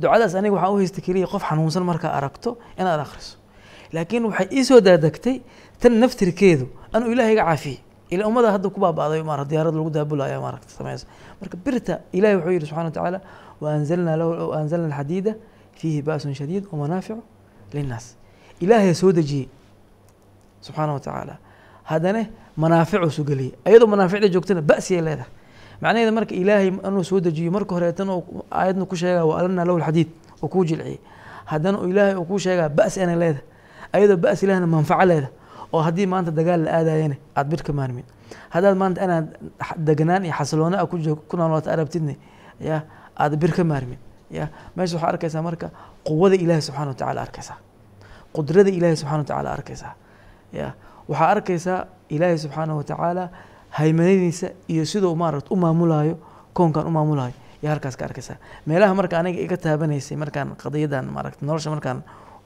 ducadaas 0.00 0.34
aniga 0.38 0.54
waxaan 0.56 0.74
u 0.74 0.76
haysta 0.80 1.00
keliya 1.06 1.26
qof 1.32 1.42
xanuunsan 1.48 1.84
markaa 1.90 2.12
aragto 2.18 2.50
inaad 2.80 3.00
akhriso 3.06 3.36
laakiin 3.92 4.24
waxay 4.24 4.48
ii 4.52 4.64
soo 4.64 4.80
daadegtay 4.80 5.40
tan 5.80 5.92
naftirkeedu 6.00 6.66
anuu 6.92 7.12
ilaah 7.12 7.32
iga 7.32 7.44
caafiyey 7.44 7.78
ila 8.10 8.26
ummada 8.28 8.52
hadda 8.52 8.68
ku 8.70 8.80
baaba'day 8.80 9.22
maarata 9.22 9.50
diyaarad 9.50 9.74
lagu 9.74 9.90
daabulaya 9.90 10.40
maaragta 10.40 10.68
samaysa 10.70 11.06
marka 11.40 11.56
birta 11.56 12.00
ilahi 12.12 12.34
wuxuu 12.36 12.50
yidhi 12.52 12.66
subxana 12.66 12.84
watacaala 12.88 13.20
waanzalna 13.60 14.16
lahu 14.16 14.50
waanzalna 14.52 14.86
alxadiida 14.86 15.34
fiihi 15.78 16.02
ba'sun 16.02 16.34
shadiid 16.34 16.64
wamanaaficu 16.72 17.22
linnaas. 17.72 18.16
Ilaahay 18.60 18.94
soo 18.94 19.12
dejiyey 19.12 19.48
subxaana 20.60 20.92
watacaala 20.92 21.38
haddana 21.84 22.26
manaaficuusu 22.56 23.24
geliyey. 23.24 23.52
Ayadoo 23.64 23.86
manaaficda 23.86 24.28
joogtana 24.28 24.62
ba'siyay 24.62 25.02
leedahay. 25.02 25.30
Macnaheeda 25.82 26.12
marka 26.12 26.34
ilaahay 26.34 26.70
anuu 26.86 27.04
soo 27.04 27.20
dejiyo 27.20 27.50
marka 27.50 27.74
horeetan 27.74 28.08
oo 28.08 28.44
aayadna 28.50 28.84
ku 28.86 28.96
sheegaa 28.96 29.24
wa 29.24 29.38
alanna 29.40 29.64
lahu 29.64 29.78
lxadiid 29.78 30.08
oo 30.42 30.48
kuu 30.48 30.64
jilciyey. 30.64 30.98
Haddana 31.44 31.78
ilaahay 31.88 32.14
uu 32.14 32.24
kuu 32.24 32.38
sheegaa 32.38 32.68
ba'si 32.68 33.02
anay 33.02 33.16
leedahay 33.16 33.42
ayadoo 33.94 34.16
ba'si 34.24 34.42
ilahna 34.46 34.66
manfaco 34.66 35.04
leedahay 35.10 35.32
oo 35.74 35.80
haddii 35.86 36.06
maanta 36.12 36.30
dagaal 36.38 36.60
la 36.66 36.70
aadayana 36.78 37.16
aad 37.38 37.46
bir 37.52 37.62
ka 37.66 37.72
maarmin. 37.78 38.04
Haddaad 38.54 38.76
maanta 38.82 38.98
inaad 39.06 39.26
deganaan 39.88 40.22
iyo 40.26 40.34
xasiloona 40.38 40.76
a 40.82 40.86
joog 41.04 41.20
ku 41.28 41.36
noolaato 41.36 41.70
arabtidne 41.74 42.14
ya 42.60 42.76
aad 43.22 43.32
bir 43.42 43.52
ka 43.56 43.64
maarmin 43.64 43.98
ya 44.30 44.48
meesha 44.76 44.96
waxaa 44.96 45.08
arkaysaa 45.14 45.42
marka 45.42 45.66
quwada 46.06 46.36
ilaahi 46.44 46.62
subxana 46.62 46.90
watacaala 46.92 47.20
arkaysaa. 47.26 47.56
Qudrada 48.34 48.70
ilaahi 48.78 48.96
subxana 49.00 49.18
watacaala 49.22 49.50
arkaysaa 49.56 49.92
ya 50.52 50.66
waxaa 51.08 51.28
arkaysaa 51.34 51.80
ilaahi 52.14 52.38
subxaana 52.44 52.72
watacaala 52.78 53.24
haymanadiisa 53.78 54.48
iyo 54.68 54.84
siduu 54.84 55.14
maarata 55.16 55.46
u 55.50 55.56
maamulaayo 55.56 56.14
koonkan 56.56 56.86
u 56.86 56.90
maamulaayo 56.90 57.34
yaa 57.62 57.70
halkaas 57.74 57.96
ka 57.96 58.04
arkaysaa. 58.04 58.36
Meelaha 58.66 58.94
marka 58.94 59.18
aniga 59.18 59.40
iga 59.46 59.56
taabanaysay 59.56 60.16
markaan 60.16 60.54
qadiyadan 60.62 61.06
maarata 61.14 61.38
nolosha 61.48 61.70
markaan 61.74 61.98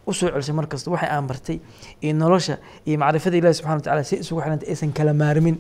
u 0.09 0.13
soo 0.19 0.29
celshay 0.35 0.55
markasta 0.59 0.89
waxay 0.95 1.11
aan 1.15 1.27
bartay 1.31 1.57
iyo 2.05 2.13
nolosha 2.23 2.55
iyo 2.89 2.97
macrifada 3.03 3.37
ilahi 3.41 3.55
subxana 3.59 3.75
watacaala 3.79 4.03
si 4.09 4.15
isugu 4.23 4.41
xirantay 4.45 4.69
aysan 4.73 4.91
kala 4.99 5.13
maarmin. 5.23 5.57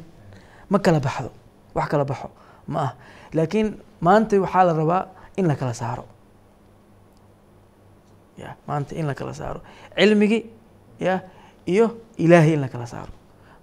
Ma 0.72 0.78
kala 0.84 1.00
baxdo? 1.06 1.30
Wax 1.76 1.86
kala 1.92 2.04
baxo? 2.10 2.28
Ma 2.72 2.78
ah 2.86 2.92
laakiin 3.36 3.68
maanta 4.06 4.34
waxaa 4.44 4.64
la 4.68 4.72
rabaa 4.80 5.02
in 5.38 5.46
la 5.50 5.54
kala 5.60 5.74
saaro. 5.80 6.04
Ya 8.42 8.50
maanta 8.68 8.92
in 9.00 9.06
la 9.06 9.14
kala 9.14 9.32
saaro. 9.40 9.60
Cilmigii 9.98 10.42
ya 11.06 11.14
iyo 11.72 11.86
ilaahay 12.24 12.52
in 12.56 12.60
la 12.64 12.68
kala 12.68 12.86
saaro. 12.92 13.12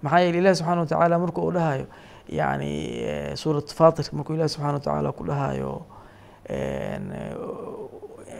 Maxaa 0.02 0.20
yeele 0.24 0.38
ilahi 0.42 0.54
subxana 0.58 0.80
watacaala 0.84 1.16
marku 1.22 1.40
uu 1.46 1.52
dhahayo 1.56 1.86
yani 2.38 2.70
suurat 3.40 3.68
fatir 3.78 4.04
markuu 4.16 4.34
ilahi 4.36 4.48
subxana 4.54 4.72
watacaala 4.78 5.08
ku 5.18 5.22
dhahayo 5.30 5.72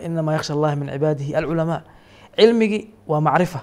inamaa 0.06 0.32
yaksha 0.36 0.52
allaha 0.56 0.76
min 0.80 0.88
cibaadihi 0.94 1.32
alculamaa 1.38 1.80
cilmigii 2.36 2.82
waa 3.06 3.20
macrifa. 3.20 3.60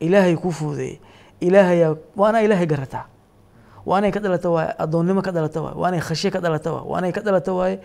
Ilaahay 0.00 0.36
kuu 0.36 0.50
fuudeeyey 0.50 0.98
ilaahayaa 1.40 1.94
waana 2.16 2.40
ilaahay 2.42 2.66
garataa. 2.66 3.04
Waanay 3.86 4.10
ka 4.12 4.20
dhalata 4.20 4.50
waaye 4.50 4.72
addoonnimo 4.78 5.22
ka 5.22 5.30
dhalata 5.32 5.60
waaye 5.62 5.76
waanay 5.82 6.00
khashye 6.00 6.30
ka 6.30 6.40
dhalata 6.40 6.72
waaye 6.72 6.86
waanay 6.92 7.12
ka 7.12 7.20
dhalata 7.20 7.52
waaye 7.52 7.80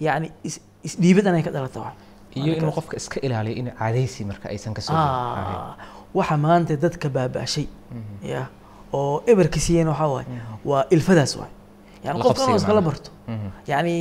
yani 0.00 0.32
is 0.44 0.60
isdhiibid 0.84 1.26
anay 1.26 1.42
ka 1.42 1.50
dhalata 1.50 1.80
waaye. 1.80 1.96
Iyo 2.36 2.52
inuu 2.56 2.72
qofka 2.72 2.96
iska 2.96 3.20
ilaaliyo 3.20 3.56
in 3.56 3.70
caadaysi 3.78 4.24
marka 4.24 4.48
aysan 4.48 4.74
ka 4.74 4.82
soo 4.82 4.94
waxa 6.14 6.36
maanta 6.36 6.76
dadka 6.76 7.08
baaba'shay. 7.08 7.66
Ya 8.22 8.46
oo 8.92 9.22
eberka 9.26 9.58
siiyeen 9.60 9.88
waxaa 9.88 10.08
waaye 10.14 10.26
waa 10.64 10.84
ilfadaas 10.90 11.36
waaye. 11.36 11.52
Yani 12.04 12.20
qofka 12.22 12.44
inuu 12.44 12.56
iskala 12.56 12.80
barto. 12.80 13.10
Mhm. 13.28 13.48
yani 13.66 13.94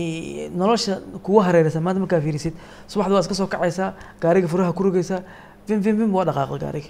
nolosha 0.50 1.00
kuwa 1.24 1.44
hareeraysa 1.44 1.82
maanta 1.82 2.00
markaa 2.00 2.22
fiirisid 2.22 2.54
subaxda 2.88 3.14
waa 3.16 3.24
iska 3.26 3.34
soo 3.34 3.48
kacaysaa 3.48 3.94
gaariga 4.22 4.48
furaha 4.48 4.74
ku 4.74 4.84
rogaysaa 4.84 5.22
fim 5.68 5.80
fim 5.84 5.96
fim 6.00 6.12
waa 6.16 6.26
dhaqaaqda 6.30 6.58
gaariga 6.66 6.90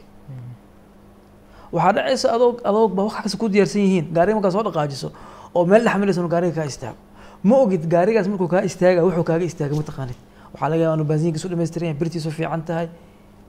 waxaa 1.75 1.93
dhacaysa 1.97 2.27
adoog 2.35 2.57
adoog 2.69 2.91
ba 2.97 3.03
wax 3.07 3.15
kasta 3.23 3.37
ku 3.37 3.47
diyaarsan 3.49 3.81
yihiin. 3.81 4.05
Gaariga 4.15 4.35
markaa 4.37 4.51
soo 4.51 4.63
dhaqaajiso 4.63 5.07
oo 5.55 5.65
meel 5.65 5.83
dhexmalaysa 5.83 6.19
inuu 6.21 6.29
gaariga 6.35 6.55
kaa 6.61 6.67
istaago 6.73 6.97
ma 7.43 7.55
ogid 7.63 7.83
gaarigaas 7.93 8.27
markuu 8.27 8.47
kaa 8.47 8.63
istaaga 8.69 9.03
wuxuu 9.05 9.23
kaaga 9.29 9.45
istaaga 9.45 9.75
mataqaanid 9.75 10.17
waxaa 10.53 10.69
laga 10.71 10.81
yaaba 10.83 10.95
inuu 10.97 11.07
baasiinkiisu 11.11 11.47
dhammaystiran 11.51 11.87
yahay 11.89 11.99
birtiisu 11.99 12.31
fiican 12.31 12.61
tahay. 12.65 12.87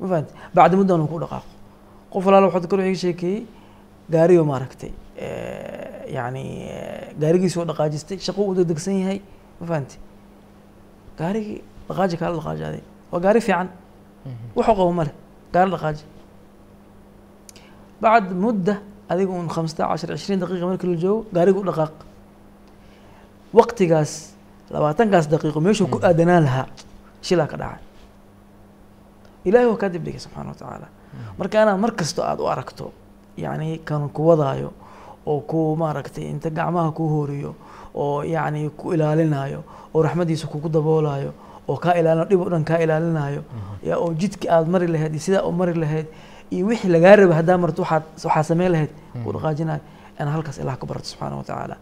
Ma 0.00 0.06
fahanti? 0.08 0.32
Bacdi 0.54 0.76
muddan 0.76 1.00
uu 1.00 1.08
ku 1.08 1.18
dhaqaaqo. 1.24 1.48
Qof 2.12 2.22
walaala 2.26 2.46
waxaa 2.48 2.68
kale 2.70 2.82
iga 2.90 2.98
sheekeeyey 3.04 3.46
gaariyo 4.10 4.44
maaragtay 4.44 4.92
eh, 5.16 6.06
gaarigiisii 7.20 7.60
oo 7.60 7.66
dhaqaajistay 7.70 8.18
shaqo 8.18 8.42
u 8.50 8.54
degdegsan 8.54 9.00
yahay. 9.00 9.18
Ma 9.60 9.66
fahanti? 9.66 9.96
Gaarigii 11.18 11.62
dhaqaaji 11.88 12.16
kaala 12.20 12.36
dhaqaajaaday. 12.38 12.82
Waa 13.12 13.20
gaari 13.20 13.40
fiican 13.40 13.68
wuxuu 14.56 14.74
qabo 14.78 14.92
male 14.98 15.12
gaari 15.52 15.70
dhaqaaji. 15.74 16.04
Bacd 18.02 18.30
mudda 18.44 18.74
adiga 19.08 19.32
un 19.32 19.48
khamsata 19.48 19.82
cashar 19.90 20.10
cishriin 20.18 20.40
daqiiqa 20.42 20.66
markii 20.70 20.88
la 20.92 20.96
joogo 21.02 21.26
gaariga 21.34 21.58
u 21.60 21.64
dhaqaaq. 21.70 21.94
Waqtigaas 23.56 24.12
labaatankaas 24.70 25.26
daqiiqo 25.32 25.60
meeshuu 25.66 25.86
ku 25.92 25.98
aadanaan 26.02 26.44
lahaa 26.48 26.66
shilaa 27.26 27.46
ka 27.52 27.56
dhacay. 27.56 27.82
Ilaahay 29.48 29.68
waa 29.70 29.76
kaa 29.80 29.88
dib 29.94 30.04
dhigay 30.04 30.20
subxaana 30.24 30.50
wa 30.52 30.54
tacaala. 30.60 30.88
Marka 31.38 31.62
inaad 31.62 31.78
mar 31.80 31.92
kasto 31.98 32.20
aada 32.22 32.42
u 32.42 32.46
aragto 32.52 32.92
yacni 33.36 33.78
kan 33.84 34.08
ku 34.10 34.22
wadaayo 34.28 34.70
oo 35.26 35.40
ku 35.40 35.76
maaragtay 35.76 36.24
inta 36.32 36.50
gacmaha 36.50 36.90
ku 36.92 37.04
hooriyo 37.08 37.54
oo 37.94 38.22
yacni 38.22 38.70
ku 38.76 38.92
ilaalinayo 38.94 39.60
oo 39.94 40.02
raxmadiisa 40.02 40.46
kugu 40.46 40.68
daboolayo 40.68 41.32
oo 41.70 41.76
kaa 41.84 41.94
ilaalinayo 42.00 42.28
dhib 42.30 42.40
oo 42.44 42.50
dhan 42.52 42.64
kaa 42.70 42.78
ilaalinayo 42.84 43.40
oo 44.02 44.08
jidka 44.20 44.46
aada 44.54 44.68
mari 44.74 44.86
lahayd 44.94 45.12
iyo 45.14 45.22
sidaa 45.26 45.42
u 45.48 45.52
mari 45.60 45.74
lahayd 45.84 46.06
iyo 46.54 46.62
wixii 46.70 46.90
lagaa 46.94 47.14
raba 47.20 47.34
haddaa 47.40 47.58
marto 47.62 47.80
waxaad 47.82 48.04
waxaa 48.26 48.44
sameyn 48.50 48.70
lahayd 48.74 48.92
ku 49.24 49.28
dhaqaajinayo 49.36 49.80
inaad 50.18 50.32
halkaas 50.36 50.58
ilaah 50.62 50.76
ka 50.80 50.84
barato 50.90 51.06
subxaana 51.12 51.36
wa 51.40 51.44
tacaala. 51.48 51.76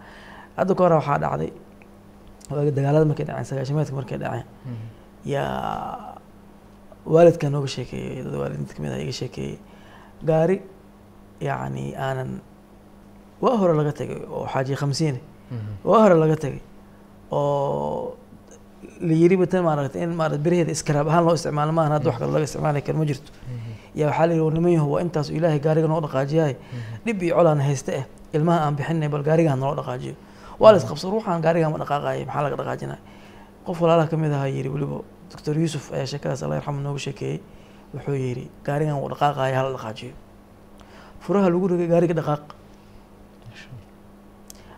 Hadda 0.58 0.72
ka 0.78 0.82
hore 0.84 0.94
waxaa 1.00 1.18
dhacday 1.24 1.50
waagi 2.50 2.70
dagaalada 2.78 3.04
markay 3.10 3.24
dhaceen 3.28 3.46
sagaashimeedka 3.50 3.94
markay 3.98 4.18
dhaceen. 4.22 4.46
Yaa 5.24 6.16
waalidkaa 7.14 7.50
nooga 7.54 7.68
sheekeeyey 7.74 8.22
dad 8.24 8.34
waalidiinta 8.40 8.72
ka 8.76 8.80
mid 8.82 8.92
ah 8.96 9.00
iga 9.04 9.12
sheekeeyey. 9.20 9.56
Gaari 10.28 10.56
yacni 11.48 11.84
aanan 12.06 12.30
waa 13.44 13.56
hore 13.60 13.74
laga 13.80 13.92
tegay 14.00 14.20
oo 14.36 14.44
xaaji 14.52 14.74
khamsiine 14.80 15.20
waa 15.88 16.00
hore 16.04 16.14
laga 16.22 16.36
tegay 16.44 16.60
oo 17.30 18.16
la 19.00 19.12
yiriba 19.14 19.44
in 19.94 20.14
maarata 20.14 20.38
beraheeda 20.38 20.72
iskaraab 20.72 21.08
ahaan 21.08 21.24
loo 21.26 21.34
isticmaalo 21.34 21.72
maahan 21.72 21.92
hadda 21.96 22.08
wax 22.10 22.18
kale 22.18 22.32
laga 22.32 22.44
isticmaali 22.44 22.82
karo 22.82 22.98
ma 22.98 23.04
jirto. 23.04 23.30
Yaa 23.94 24.08
waxaa 24.10 24.26
la 24.26 24.32
yidhi 24.34 24.44
war 24.44 24.52
niman 24.54 24.72
yahow 24.72 24.90
waa 24.94 25.00
intaas 25.02 25.30
ilaahay 25.30 25.58
gaariga 25.60 25.88
noo 25.88 26.00
dhaqaajiyahay. 26.00 26.54
Dhib 27.04 27.22
iyo 27.22 27.34
colaan 27.36 27.60
hayste 27.60 27.88
eh. 28.00 28.04
Ilmaha 28.32 28.66
aan 28.66 28.74
bixinay 28.76 29.08
bal 29.08 29.22
gaarigaan 29.22 29.58
noo 29.60 29.74
dhaqaajiyo. 29.74 30.14
Waa 30.58 30.72
la 30.72 30.78
isqabso 30.78 31.10
ruuxaan 31.10 31.42
gaarigaan 31.42 31.72
ma 31.72 31.78
dhaqaaqaya 31.78 32.26
maxaa 32.26 32.42
laga 32.42 32.56
dhaqaajinaya 32.56 32.98
qof 33.66 33.80
walaalaha 33.80 34.08
ka 34.10 34.16
mid 34.16 34.32
ahaa 34.32 34.48
yidhi 34.48 34.68
weliba 34.68 35.02
doctor 35.30 35.54
yuusuf 35.56 35.92
ayaa 35.92 36.06
sheekadaas 36.06 36.42
allah 36.42 36.56
yarxamu 36.58 36.80
nooga 36.80 36.98
sheekeeyey. 36.98 37.40
Wuxuu 37.94 38.14
yidhi 38.14 38.50
gaarigan 38.66 38.96
wuu 39.00 39.08
dhaqaaqaya 39.12 39.54
hala 39.58 39.70
dhaqaajiyo. 39.76 40.12
Furaha 41.20 41.48
lagu 41.50 41.66
rigay 41.68 41.88
gaariga 41.88 42.14
dhaqaaq. 42.14 42.44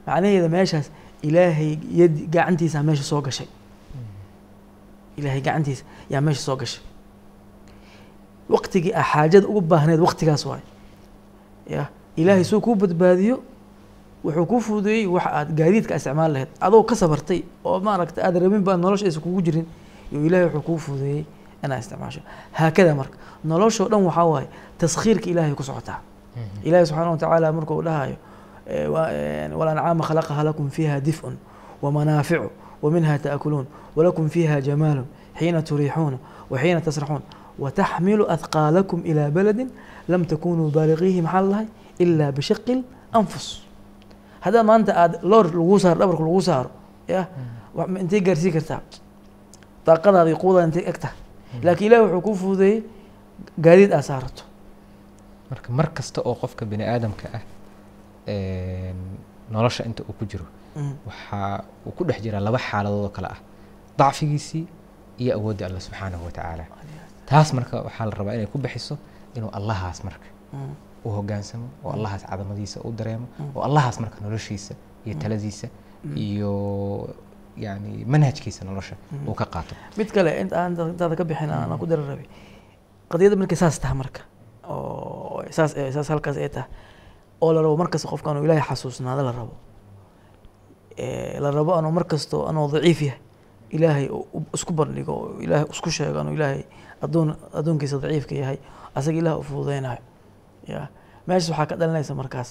Macnaheeda 0.06 0.48
meeshaas 0.48 0.90
ilaahay 1.22 1.78
yadi 2.00 2.26
gacantiisa 2.34 2.82
meesha 2.86 3.02
soo 3.02 3.20
gashay 3.26 3.48
ilaahay 5.16 5.40
gacantiisa 5.40 5.84
yaa 6.10 6.20
meesha 6.20 6.42
soo 6.42 6.56
gashay. 6.56 6.82
Waqtigii 8.48 8.92
a 8.94 9.02
xaajada 9.02 9.46
ugu 9.48 9.60
baahneed 9.60 10.00
waqtigaas 10.00 10.46
waay. 10.46 10.60
Ya 11.68 11.88
ilaahay 12.16 12.44
suu 12.44 12.60
kuu 12.60 12.74
badbaadiyo 12.74 13.36
wuxuu 14.24 14.46
kuu 14.46 14.60
fududeeyey 14.60 15.06
waxa 15.06 15.30
aad 15.38 15.50
gaadiidka 15.58 15.94
isticmaal 15.96 16.32
lahayd. 16.32 16.48
Adoo 16.60 16.82
ka 16.82 16.94
sabartay 16.94 17.42
oo 17.64 17.80
maaragta 17.80 18.22
aad 18.26 18.36
rabin 18.42 18.62
baa 18.64 18.76
nolosha 18.76 19.06
aysan 19.06 19.22
kugu 19.22 19.42
jirin 19.42 19.66
iyo 20.12 20.20
ilaahay 20.26 20.46
wuxuu 20.46 20.62
kuu 20.66 20.78
fududeeyey 20.78 21.24
inaad 21.64 21.80
isticmaasho. 21.80 22.20
Haakada 22.52 22.94
marka 22.94 23.16
noloshoo 23.44 23.88
dhan 23.88 24.02
waxaa 24.06 24.24
waaye 24.24 24.48
taskhiirka 24.78 25.26
ilaahay 25.30 25.54
ku 25.54 25.62
socotaa. 25.62 26.00
Ilaahay 26.62 26.86
subxaana 26.86 27.10
watacaala 27.10 27.52
markuu 27.52 27.82
dhahayo 27.82 28.16
walancaama 29.58 30.04
khalaqaha 30.08 30.42
lakum 30.44 30.70
fiiha 30.70 31.00
dif'un 31.00 31.34
wamanaaficu 31.82 32.50
ومنها 32.81 33.17
تأكلون 33.17 33.65
ولكم 33.95 34.27
فيها 34.27 34.59
جمال 34.59 35.05
حين 35.35 35.63
تريحون 35.63 36.17
وحين 36.51 36.83
تسرحون 36.83 37.21
وتحمل 37.59 38.21
أثقالكم 38.25 38.99
إلى 38.99 39.29
بلد 39.29 39.67
لم 40.09 40.23
تكونوا 40.23 40.69
بالغيه 40.69 41.21
محل 41.21 41.43
الله 41.43 41.65
إلا 42.01 42.29
بشق 42.29 42.81
الأنفس 43.13 43.61
هذا 44.41 44.61
ما 44.61 44.75
أنت 44.75 44.89
آد 44.89 45.25
لور 45.25 45.55
لغوسار 45.55 45.97
دبرك 45.97 46.21
لغوسار 46.21 46.69
يا 47.09 47.27
أنت 47.77 48.15
قرسي 48.15 48.51
كرتا 48.51 48.81
طاقة 49.85 50.23
هذه 50.23 50.33
قوة 50.35 50.63
أنت 50.63 50.77
أكتا 50.77 51.09
لكن 51.63 51.85
إله 51.85 52.15
حكوفه 52.19 52.53
ذي 52.57 52.83
قريد 53.65 53.91
أسارته 53.91 54.43
marka 55.51 55.69
mar 55.77 55.87
kasta 55.93 56.21
oo 56.23 56.35
qofka 56.41 56.63
bini 56.65 56.83
aadamka 56.87 57.27
ah 57.37 57.43
nolosha 59.51 59.83
inta 59.89 60.01
uu 60.09 60.13
ku 60.19 60.23
jiro 60.31 60.45
waxaa 61.08 61.64
uu 61.86 61.92
ku 61.96 62.02
dhex 62.08 62.18
jiraa 62.24 62.40
laba 62.48 62.58
xaaladood 62.68 63.04
oo 63.08 63.12
kale 63.16 63.28
ah. 63.34 63.40
Dacfigiisii 63.98 64.64
iyo 65.22 65.30
awoodda 65.38 65.66
alla 65.68 65.80
subxaanahu 65.86 66.24
watacaala 66.28 66.64
taas 67.30 67.48
marka 67.56 67.74
waxaa 67.86 68.06
la 68.10 68.14
rabaa 68.20 68.34
inay 68.36 68.46
ku 68.54 68.58
bixiso 68.64 68.94
inuu 69.36 69.50
allahaas 69.58 69.98
marka 70.08 70.26
u 71.06 71.08
hogaansamo 71.16 71.66
oo 71.84 71.90
allahaas 71.96 72.22
cadamadiisa 72.30 72.78
u 72.86 72.92
dareemo 72.98 73.26
oo 73.56 73.62
allahaas 73.68 73.96
marka 74.04 74.16
noloshiisa 74.24 74.74
iyo 75.06 75.14
taladiisa 75.22 75.68
iyo 76.26 76.52
yani 77.56 78.04
manhajkiisa 78.12 78.64
nolosha 78.68 78.96
uu 79.28 79.34
ka 79.34 79.44
qaato. 79.54 79.74
Mid 79.98 80.08
kale 80.14 80.30
intaada 80.42 81.14
ka 81.20 81.24
bixin 81.24 81.50
aan 81.50 81.78
ku 81.80 81.86
dara 81.86 82.02
rabay 82.10 82.28
qadiyadda 83.10 83.36
markay 83.42 83.56
saas 83.62 83.78
taha 83.80 83.94
marka. 84.02 84.20
Oo 84.68 85.42
saas 85.56 85.72
saas 85.94 86.08
halkaas 86.12 86.36
ay 86.36 86.48
tahay. 86.48 86.68
Oo 87.40 87.52
la 87.56 87.60
rabo 87.64 87.76
markasta 87.82 88.08
qofka 88.12 88.28
anuu 88.30 88.44
ilaahay 88.44 88.64
xasuusnaado 88.68 89.22
la 89.28 89.32
rabo 89.32 89.54
la 91.42 91.50
rabo 91.50 91.72
anuu 91.78 91.92
mar 91.92 92.04
kasto 92.12 92.46
anuu 92.48 92.68
daciif 92.72 93.00
yahay. 93.02 93.20
Ilaahay 93.76 94.06
isku 94.56 94.72
bandhigo 94.72 95.12
oo 95.12 95.40
ilaahay 95.44 95.66
isku 95.74 95.90
sheego 95.90 96.18
anuu 96.22 96.34
ilaahay 96.38 96.62
adoon 97.04 97.28
addoonkiisa 97.58 97.96
daciifka 98.04 98.34
yahay 98.42 98.58
asaga 98.98 99.18
ilaah 99.20 99.38
u 99.38 99.42
fududeynayo 99.48 99.98
ya 100.72 100.88
meeshas 101.26 101.50
waxaa 101.50 101.66
ka 101.70 101.74
dhalinaysa 101.80 102.14
markaas 102.20 102.50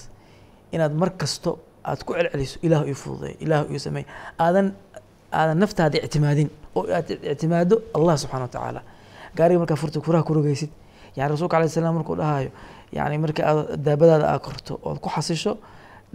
inaad 0.74 0.92
mar 1.00 1.10
kasto 1.20 1.50
aad 1.84 2.00
ku 2.06 2.12
celceliso 2.14 2.56
ilaah 2.66 2.82
ii 2.90 2.94
fududeey 3.02 3.34
ilaah 3.44 3.62
ii 3.74 3.78
sameey 3.86 4.04
aadan 4.44 4.66
aadan 5.32 5.58
naftaada 5.62 5.98
ictimaadin 6.06 6.48
oo 6.76 6.82
aad 6.98 7.08
ictimaado 7.32 7.76
allah 7.96 8.14
subxana 8.22 8.44
wa 8.46 8.48
tacaala. 8.54 8.80
Gaariga 9.36 9.58
markaa 9.62 9.76
furta 9.82 9.98
kuraha 10.00 10.22
ku 10.28 10.32
rogaysid. 10.34 10.70
Yani 11.16 11.28
rasuulka 11.32 11.56
alayh 11.56 11.70
salam 11.70 11.94
markuu 11.98 12.16
dhahayo 12.20 12.50
yani 12.92 13.18
markii 13.24 13.44
aad 13.50 13.58
daabadaada 13.86 14.26
aad 14.32 14.40
korto 14.46 14.72
ood 14.88 14.98
ku 15.04 15.08
xasisho 15.14 15.52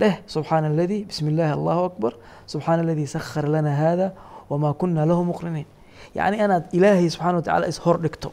aladii 0.05 1.05
bismi 1.05 1.31
illaahi 1.31 1.53
allahu 1.53 1.81
akbar. 1.89 2.13
Subxaana 2.47 2.81
aladii 2.83 3.07
sakhara 3.07 3.49
lana 3.49 3.75
hada 3.75 4.13
wamaa 4.49 4.73
kuna 4.73 5.05
lahu 5.05 5.23
muqriniin 5.31 5.65
yani 6.15 6.37
inaad 6.37 6.65
ilaahay 6.73 7.09
subxana 7.09 7.35
wa 7.35 7.41
tacala 7.41 7.67
is 7.67 7.79
hor 7.79 7.97
dhigto. 8.01 8.31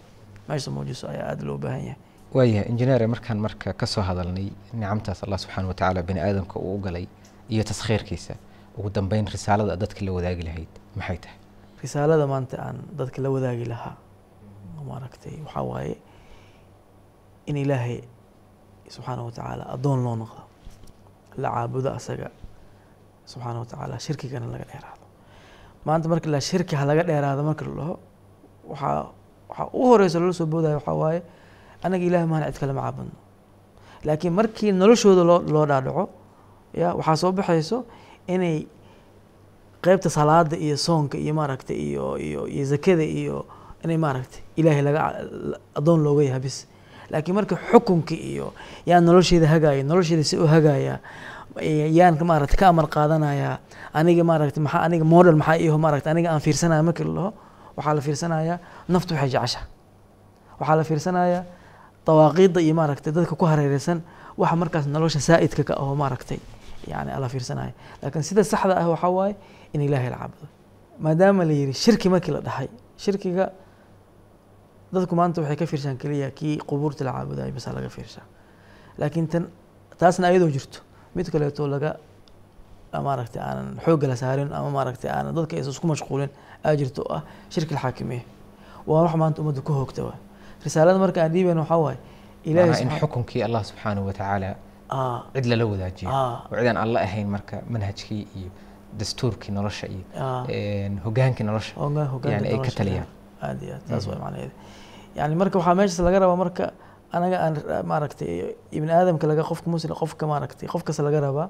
Meesha 0.49 0.71
muujiso 0.71 1.09
ayaa 1.09 1.31
aada 1.31 1.45
loo 1.45 1.59
baahan 1.59 1.81
yahay. 1.89 1.97
Waayahay 2.35 2.69
injineere 2.73 3.07
markaan 3.07 3.39
marka 3.39 3.73
ka 3.73 3.87
soo 3.87 4.03
hadalnay 4.03 4.49
nicamtaas 4.75 5.23
allah 5.25 5.39
subxaana 5.45 5.69
wa 5.69 5.75
tacaala 5.75 6.03
bini 6.03 6.21
aadamka 6.21 6.57
uu 6.59 6.75
u 6.75 6.81
galay 6.81 7.07
iyo 7.49 7.63
taskhiirkiisa 7.65 8.35
ugu 8.79 8.91
dambeyn 8.91 9.27
risaalada 9.27 9.77
dadka 9.77 10.05
la 10.05 10.13
wadaagi 10.13 10.43
lahayd 10.49 10.73
maxay 10.97 11.19
tahay? 11.25 11.39
Risaalada 11.83 12.27
maanta 12.27 12.57
aan 12.67 12.77
dadka 12.99 13.23
la 13.23 13.29
wadaagi 13.31 13.65
lahaa 13.73 13.97
maaragtay 14.89 15.37
waxaa 15.47 15.63
waaye 15.71 15.95
in 17.47 17.57
ilaahay 17.57 18.01
subxaana 18.95 19.23
wa 19.29 19.33
tacaala 19.37 19.65
addoon 19.75 20.01
loo 20.05 20.17
noqdo 20.23 20.43
la 21.43 21.49
caabudo 21.55 21.91
asaga. 21.99 22.29
Subxaana 23.31 23.59
wa 23.63 23.67
tacaala 23.71 23.97
shirkigana 24.05 24.47
laga 24.55 24.65
dheeraado. 24.71 25.05
Maanta 25.87 26.07
marka 26.13 26.29
la 26.35 26.41
shirki 26.49 26.75
ha 26.81 26.85
laga 26.91 27.03
dheeraado 27.09 27.43
marka 27.49 27.63
la 27.69 27.75
dhaho 27.81 27.95
waxaa 28.71 29.07
waxaa 29.51 29.69
u 29.73 29.81
horeysa 29.91 30.19
loola 30.21 30.33
soo 30.41 30.47
boodaya 30.53 30.77
waxaa 30.81 30.95
waaye 31.03 31.21
anaga 31.85 32.05
ilahay 32.09 32.27
maana 32.33 32.47
cid 32.53 32.59
kale 32.61 32.73
ma 32.79 32.83
caabudno. 32.87 33.17
Laakiin 34.07 34.33
markii 34.39 34.73
noloshooda 34.81 35.23
loo 35.31 35.39
loo 35.55 35.67
dhaadhaco 35.71 36.05
ya 36.81 36.89
waxaa 36.99 37.17
soo 37.23 37.33
baxayso 37.39 37.79
inay 38.35 38.57
qeybta 39.85 40.09
salaada 40.11 40.57
iyo 40.57 40.77
soonka 40.77 41.17
iyo 41.19 41.33
maaragtay 41.39 41.77
iyo 41.89 42.05
iyo 42.27 42.41
iyo 42.55 42.65
zakada 42.73 43.05
iyo 43.21 43.37
inay 43.85 43.97
maaragtay 44.05 44.41
ilaahay 44.59 44.83
laga 44.89 45.01
addoon 45.79 46.01
looga 46.07 46.23
yahay 46.29 46.41
bis 46.47 46.57
laakiin 47.13 47.35
marka 47.39 47.55
xukunka 47.71 48.15
iyo 48.15 48.47
yaan 48.89 49.05
nolosheeda 49.09 49.47
hagaaya 49.55 49.83
nolosheeda 49.91 50.25
si 50.31 50.37
u 50.37 50.47
hagaaya 50.55 50.95
yaan 51.99 52.15
maaragta 52.31 52.57
ka 52.61 52.65
amar 52.73 52.87
qaadanaya 52.95 53.59
aniga 53.99 54.23
maaragta 54.31 54.61
maxaa 54.61 54.83
aniga 54.87 55.05
model 55.05 55.37
maxaa 55.41 55.57
iho 55.65 55.77
maaragta 55.85 56.09
aniga 56.13 56.29
aan 56.33 56.41
fiirsanaya 56.41 56.83
markii 56.89 57.05
la 57.05 57.13
dhaho 57.19 57.31
waxaa 57.77 57.95
la 57.95 58.01
fiirsanayaa 58.07 58.57
naftu 58.93 59.15
waxay 59.15 59.31
jecesha 59.35 59.61
waxaa 60.61 60.77
la 60.81 60.85
fiirsanayaa 60.89 61.43
dawaaqiidda 62.07 62.61
iyo 62.67 62.75
maaragtay 62.81 63.13
dadka 63.17 63.35
ku 63.41 63.45
hareereysan 63.51 63.99
waxa 64.41 64.57
markaas 64.57 64.85
nolosha 64.87 65.21
saa'idka 65.29 65.63
ka 65.69 65.75
aho 65.83 65.95
maaragtay 66.03 66.39
yani 66.93 67.11
ala 67.17 67.29
fiirsanaya 67.29 67.73
laakiin 68.03 68.23
sida 68.29 68.43
saxda 68.45 68.75
ah 68.83 68.87
waxaa 68.95 69.11
waaye 69.19 69.35
in 69.75 69.81
ilaahay 69.87 70.11
la 70.11 70.17
caabudo 70.23 70.47
maadaama 71.05 71.43
la 71.49 71.53
yidhi 71.61 71.73
shirki 71.85 72.09
markii 72.15 72.33
la 72.37 72.41
dhahay 72.41 72.69
shirkiga 73.05 73.45
dadku 74.93 75.15
maanta 75.21 75.41
waxay 75.43 75.57
ka 75.61 75.67
fiirshaan 75.71 75.97
keliya 76.03 76.31
kii 76.39 76.59
qubuurta 76.71 77.05
la 77.05 77.13
caabudayo 77.17 77.53
basaa 77.59 77.73
laga 77.79 77.89
fiirshaa 77.97 78.27
laakiin 79.01 79.27
tan 79.33 79.45
taasna 80.01 80.27
ayadoo 80.31 80.51
jirto. 80.57 80.79
Mid 81.17 81.27
kaleeto 81.33 81.67
laga 81.75 81.91
maaragtay 83.09 83.43
aanan 83.43 83.69
xoogga 83.85 84.07
la 84.09 84.17
saarin 84.23 84.53
ama 84.53 84.71
maaragtay 84.77 85.11
aanan 85.11 85.35
dadka 85.39 85.57
aysan 85.57 85.73
isku 85.77 85.87
mashquulin 85.93 86.31
aa 86.67 86.75
jirto 86.81 87.03
oo 87.03 87.15
ah 87.17 87.23
shirki 87.55 87.75
alxaakimiya 87.75 88.23
waa 88.91 89.03
wax 89.05 89.15
maanta 89.23 89.39
ummadda 89.43 89.61
ku 89.69 89.73
hoogta 89.79 90.03
waay 90.09 90.19
risaalada 90.65 90.99
marka 91.05 91.19
aan 91.25 91.33
dhiibayna 91.35 91.61
waxaa 91.65 91.81
waaye 91.87 91.99
ilaahay 92.51 92.83
in 92.85 92.91
xukunkii 93.01 93.43
allah 93.49 93.63
subxaanahu 93.71 94.07
wa 94.09 94.13
tacaala 94.19 94.51
cid 95.35 95.45
lala 95.51 95.65
wadaajiyo. 95.73 96.09
Oo 96.11 96.57
cidaan 96.59 96.77
alla 96.85 96.99
ahayn 97.07 97.29
marka 97.37 97.57
manhajkii 97.75 98.23
iyo 98.39 98.51
dastuurkii 99.01 99.53
nolosha 99.59 99.87
iyo 99.95 100.05
hogaankii 101.07 101.45
nolosha. 101.51 101.73
Yani 102.33 102.49
ay 102.49 102.59
ka 102.67 102.71
taliyaan. 102.79 103.09
Aad 103.43 103.63
iyo 103.63 103.75
aad 103.75 103.83
saas 103.89 104.07
waay 104.09 104.21
macnaheeda 104.25 104.55
yani 105.21 105.35
marka 105.41 105.57
waxaa 105.59 105.75
meeshaas 105.79 106.01
laga 106.07 106.19
rabaa 106.25 106.37
marka 106.43 106.65
anaga 107.17 107.37
aan 107.45 107.55
maaragtay 107.91 108.33
ibni 108.77 108.91
aadamka 108.99 109.25
laga 109.31 109.43
qofka 109.51 109.69
muslim 109.75 109.95
qofka 110.03 110.25
maaragtay 110.33 110.67
qof 110.73 110.83
kasta 110.87 111.03
laga 111.07 111.21
rabaa 111.27 111.47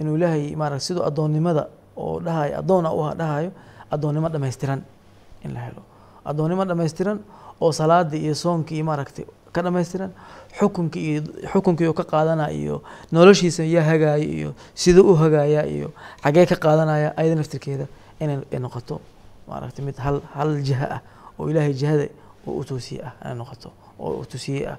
inuu 0.00 0.14
ilaahay 0.18 0.44
maaragtay 0.60 0.86
siduu 0.88 1.02
addoonnimada 1.08 1.64
oo 1.96 2.20
dhahayo 2.26 2.54
addoona 2.60 2.88
u 2.98 3.00
dhahayo 3.20 3.50
addoonnimo 3.94 4.28
dhammaystiran 4.34 4.80
in 5.44 5.50
la 5.54 5.60
helo. 5.66 5.82
Addoonnimo 6.30 6.64
dhammaystiran 6.70 7.18
oo 7.62 7.70
salaada 7.78 8.16
iyo 8.16 8.34
soonka 8.42 8.70
iyo 8.76 8.84
maaragtay 8.90 9.24
ka 9.54 9.60
dhammaystiran 9.66 10.10
xukunka 10.58 10.98
iyo 11.06 11.20
xukunkii 11.52 11.88
uu 11.90 11.94
ka 12.00 12.04
qaadanaya 12.12 12.52
iyo 12.60 12.76
noloshiisa 13.12 13.62
yaa 13.74 13.84
hagaaya 13.90 14.24
iyo 14.36 14.50
siduu 14.74 15.04
u 15.12 15.14
hagaaya 15.22 15.62
iyo 15.74 15.88
xagee 16.24 16.46
ka 16.50 16.56
qaadanaya 16.64 17.08
ayada 17.20 17.34
naftirkeeda 17.40 17.86
inay 18.22 18.38
ay 18.54 18.58
noqoto 18.64 18.96
maaragtay 19.50 19.82
mid 19.84 19.96
hal 20.04 20.16
hal 20.34 20.50
jiha 20.68 20.86
ah 20.96 21.00
oo 21.38 21.44
ilaahay 21.50 21.74
jihada 21.80 22.06
oo 22.46 22.58
u 22.60 22.64
toosiye 22.64 23.00
ah 23.08 23.12
inay 23.24 23.34
noqoto 23.42 23.70
oo 23.98 24.20
u 24.22 24.24
tusiyey 24.24 24.66
ah 24.72 24.78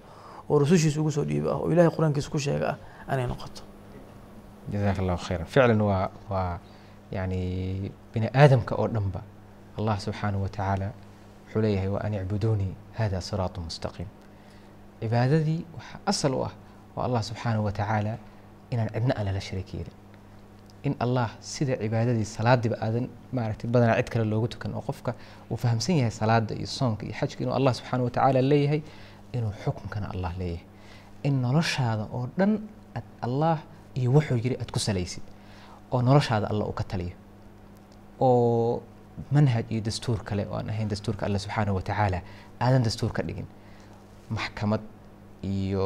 oo 0.49 0.60
rusushiisa 0.60 0.99
ugu 1.02 1.12
soo 1.12 1.23
dhiiba 1.30 1.49
ah 1.54 1.60
oo 1.62 1.71
ilaahay 1.71 1.91
qur'aankiisa 1.95 2.30
ku 2.30 2.39
sheega 2.39 2.78
ah 3.08 3.13
inay 3.13 3.28
noqoto. 3.28 3.62
Jazaaka 4.71 4.99
allahu 5.02 5.19
khayran. 5.26 5.45
Ficlan 5.47 5.82
waa 5.82 6.10
waa 6.30 6.60
yani 7.12 7.91
bini 8.13 8.28
aadamka 8.34 8.76
oo 8.76 8.88
dhanba 8.88 9.21
allah 9.78 9.95
subxaanahu 9.99 10.43
wa 10.43 10.49
tacaala 10.49 10.88
wuxuu 11.45 11.62
leeyahay 11.62 11.89
wa 11.95 11.99
an 12.06 12.13
icbuduunii 12.13 12.73
hada 12.99 13.21
siraatu 13.21 13.62
mustaqiim. 13.62 14.08
Cibaadadii 14.99 15.65
waxaa 15.78 15.99
asal 16.06 16.34
u 16.34 16.43
ah 16.47 16.54
waa 16.95 17.06
allah 17.08 17.21
subxaanahu 17.23 17.65
wa 17.65 17.71
tacaala 17.71 18.17
inaan 18.71 18.89
cidna 18.95 19.13
aan 19.17 19.26
lala 19.26 19.41
in 20.88 20.93
allah 21.06 21.28
sida 21.54 21.74
cibaadadii 21.84 22.26
salaadiba 22.36 22.76
aadan 22.86 23.06
maaragtay 23.38 23.67
badanaa 23.74 23.98
cid 24.00 24.10
kale 24.13 24.26
loogu 24.34 24.48
tukan 24.54 24.72
oo 24.78 24.84
qofka 24.89 25.12
uu 25.52 25.58
fahamsan 25.63 25.96
yahay 26.00 26.12
salaada 26.22 26.54
iyo 26.60 26.67
soonka 26.78 27.04
iyo 27.08 27.15
xajka 27.19 27.39
inuu 27.43 27.56
allah 27.60 27.74
subxaanahu 27.80 28.06
wa 28.10 28.13
tacaala 28.15 28.41
leeyahay 28.52 28.82
inuu 29.38 29.52
xukunkana 29.63 30.08
allah 30.13 30.32
leeyahay. 30.41 30.65
In 31.28 31.34
noloshaada 31.46 32.04
oo 32.15 32.24
dhan 32.39 32.52
aad 32.98 33.06
allah 33.28 33.56
iyo 34.00 34.10
wuxuu 34.15 34.38
yiri 34.46 34.56
aad 34.62 34.69
ku 34.76 34.80
salaysid 34.88 35.24
oo 35.93 36.00
noloshaada 36.08 36.46
alla 36.52 36.63
uu 36.69 36.76
ka 36.80 36.84
taliyo 36.91 37.15
oo 38.19 38.82
manhaj 39.36 39.65
iyo 39.74 39.82
dastuur 39.88 40.19
kale 40.30 40.43
oo 40.52 40.56
aan 40.60 40.69
ahayn 40.74 40.88
dastuurka 40.93 41.26
alla 41.28 41.39
subxaanahu 41.46 41.76
watacaala 41.80 42.19
aadan 42.65 42.84
dastuur 42.88 43.12
ka 43.17 43.22
dhigin 43.28 43.48
maxkamad 44.38 44.82
iyo 45.44 45.86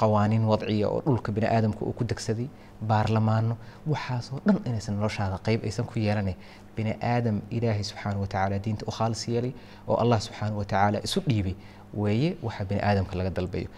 qawaaniin 0.00 0.44
wadciya 0.50 0.86
oo 0.88 1.00
dhulka 1.06 1.32
bini 1.32 1.46
aadamka 1.46 1.80
uu 1.84 1.92
ku 1.98 2.04
degsaday 2.04 2.48
baarlamaano 2.88 3.54
waxaasoo 3.92 4.38
dhan 4.46 4.56
inaysan 4.68 4.94
noloshaada 4.98 5.38
qeyb 5.46 5.60
aysan 5.64 5.84
ku 5.90 5.98
yeelane. 5.98 6.34
Bini 6.76 6.92
aadam 7.02 7.36
ilaahay 7.50 7.82
subxaanahu 7.90 8.22
watacaala 8.24 8.58
diinta 8.64 8.84
u 8.86 8.92
khaalis 8.96 9.22
yeelay 9.28 9.52
oo 9.88 9.96
allah 10.02 10.18
subxaanahu 10.26 10.58
watacaala 10.62 10.98
isu 11.06 11.20
dhiibay. 11.28 11.54
Weeye 11.94 12.36
waxa 12.42 12.64
bini 12.68 12.80
aadamka 12.88 13.14
laga 13.18 13.30
dalbayo 13.30 13.68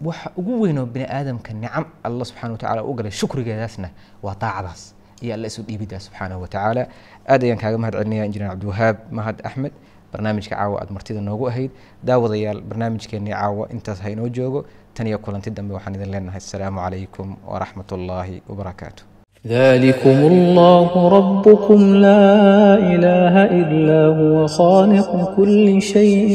waxa 0.00 0.28
ugu 0.36 0.52
weyn 0.62 0.78
oo 0.78 0.86
bini 0.86 1.06
aadamka 1.18 1.50
nicam 1.54 1.84
alla 2.06 2.24
subxana 2.24 2.52
wa 2.52 2.58
tacala 2.58 2.80
u 2.84 2.92
galay 2.98 3.10
shukrigeedaasna 3.20 3.88
waa 4.22 4.34
daacadaas 4.42 4.82
iyo 5.22 5.34
alla 5.34 5.46
isu 5.46 5.62
dhiibidaa 5.62 6.00
subxaanahu 6.06 6.40
wa 6.42 6.48
tacaala. 6.48 6.82
Aad 7.28 7.42
ayaan 7.44 7.58
kaaga 7.62 7.78
mahad 7.78 7.94
celinaya 7.98 8.24
injineer 8.28 8.50
cabdiwahaab 8.52 8.96
mahad 9.18 9.36
axmed 9.48 9.72
barnaamijka 10.12 10.54
caawa 10.56 10.76
aad 10.82 10.90
martida 10.96 11.20
noogu 11.28 11.44
ahayd. 11.50 11.70
Daawadayaal 12.08 12.60
barnaamijkeennii 12.70 13.34
caawa 13.40 13.64
intaas 13.74 14.00
haynoo 14.06 14.28
joogo. 14.38 14.60
Tan 14.94 15.06
iyo 15.06 15.18
kulanti 15.24 15.50
dambe 15.50 15.72
waxaan 15.74 15.94
idin 15.98 16.10
leenahay 16.14 16.40
asalaamu 16.44 16.78
calaykum 16.84 17.28
waraxmat 17.52 17.88
ullaahi 17.98 18.42
wabarakaatu 18.48 19.04
ذلكم 19.46 20.18
الله 20.32 20.90
ربكم 21.18 21.80
لا 22.06 22.34
إله 22.94 23.34
إلا 23.60 24.00
هو 24.20 24.46
خالق 24.58 25.10
كل 25.36 25.66
شيء 25.82 26.30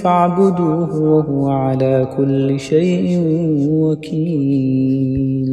فاعبدوه 0.00 0.90
وهو 1.12 1.42
على 1.64 1.94
كل 2.16 2.48
شيء 2.70 3.06
وكيل 3.82 5.48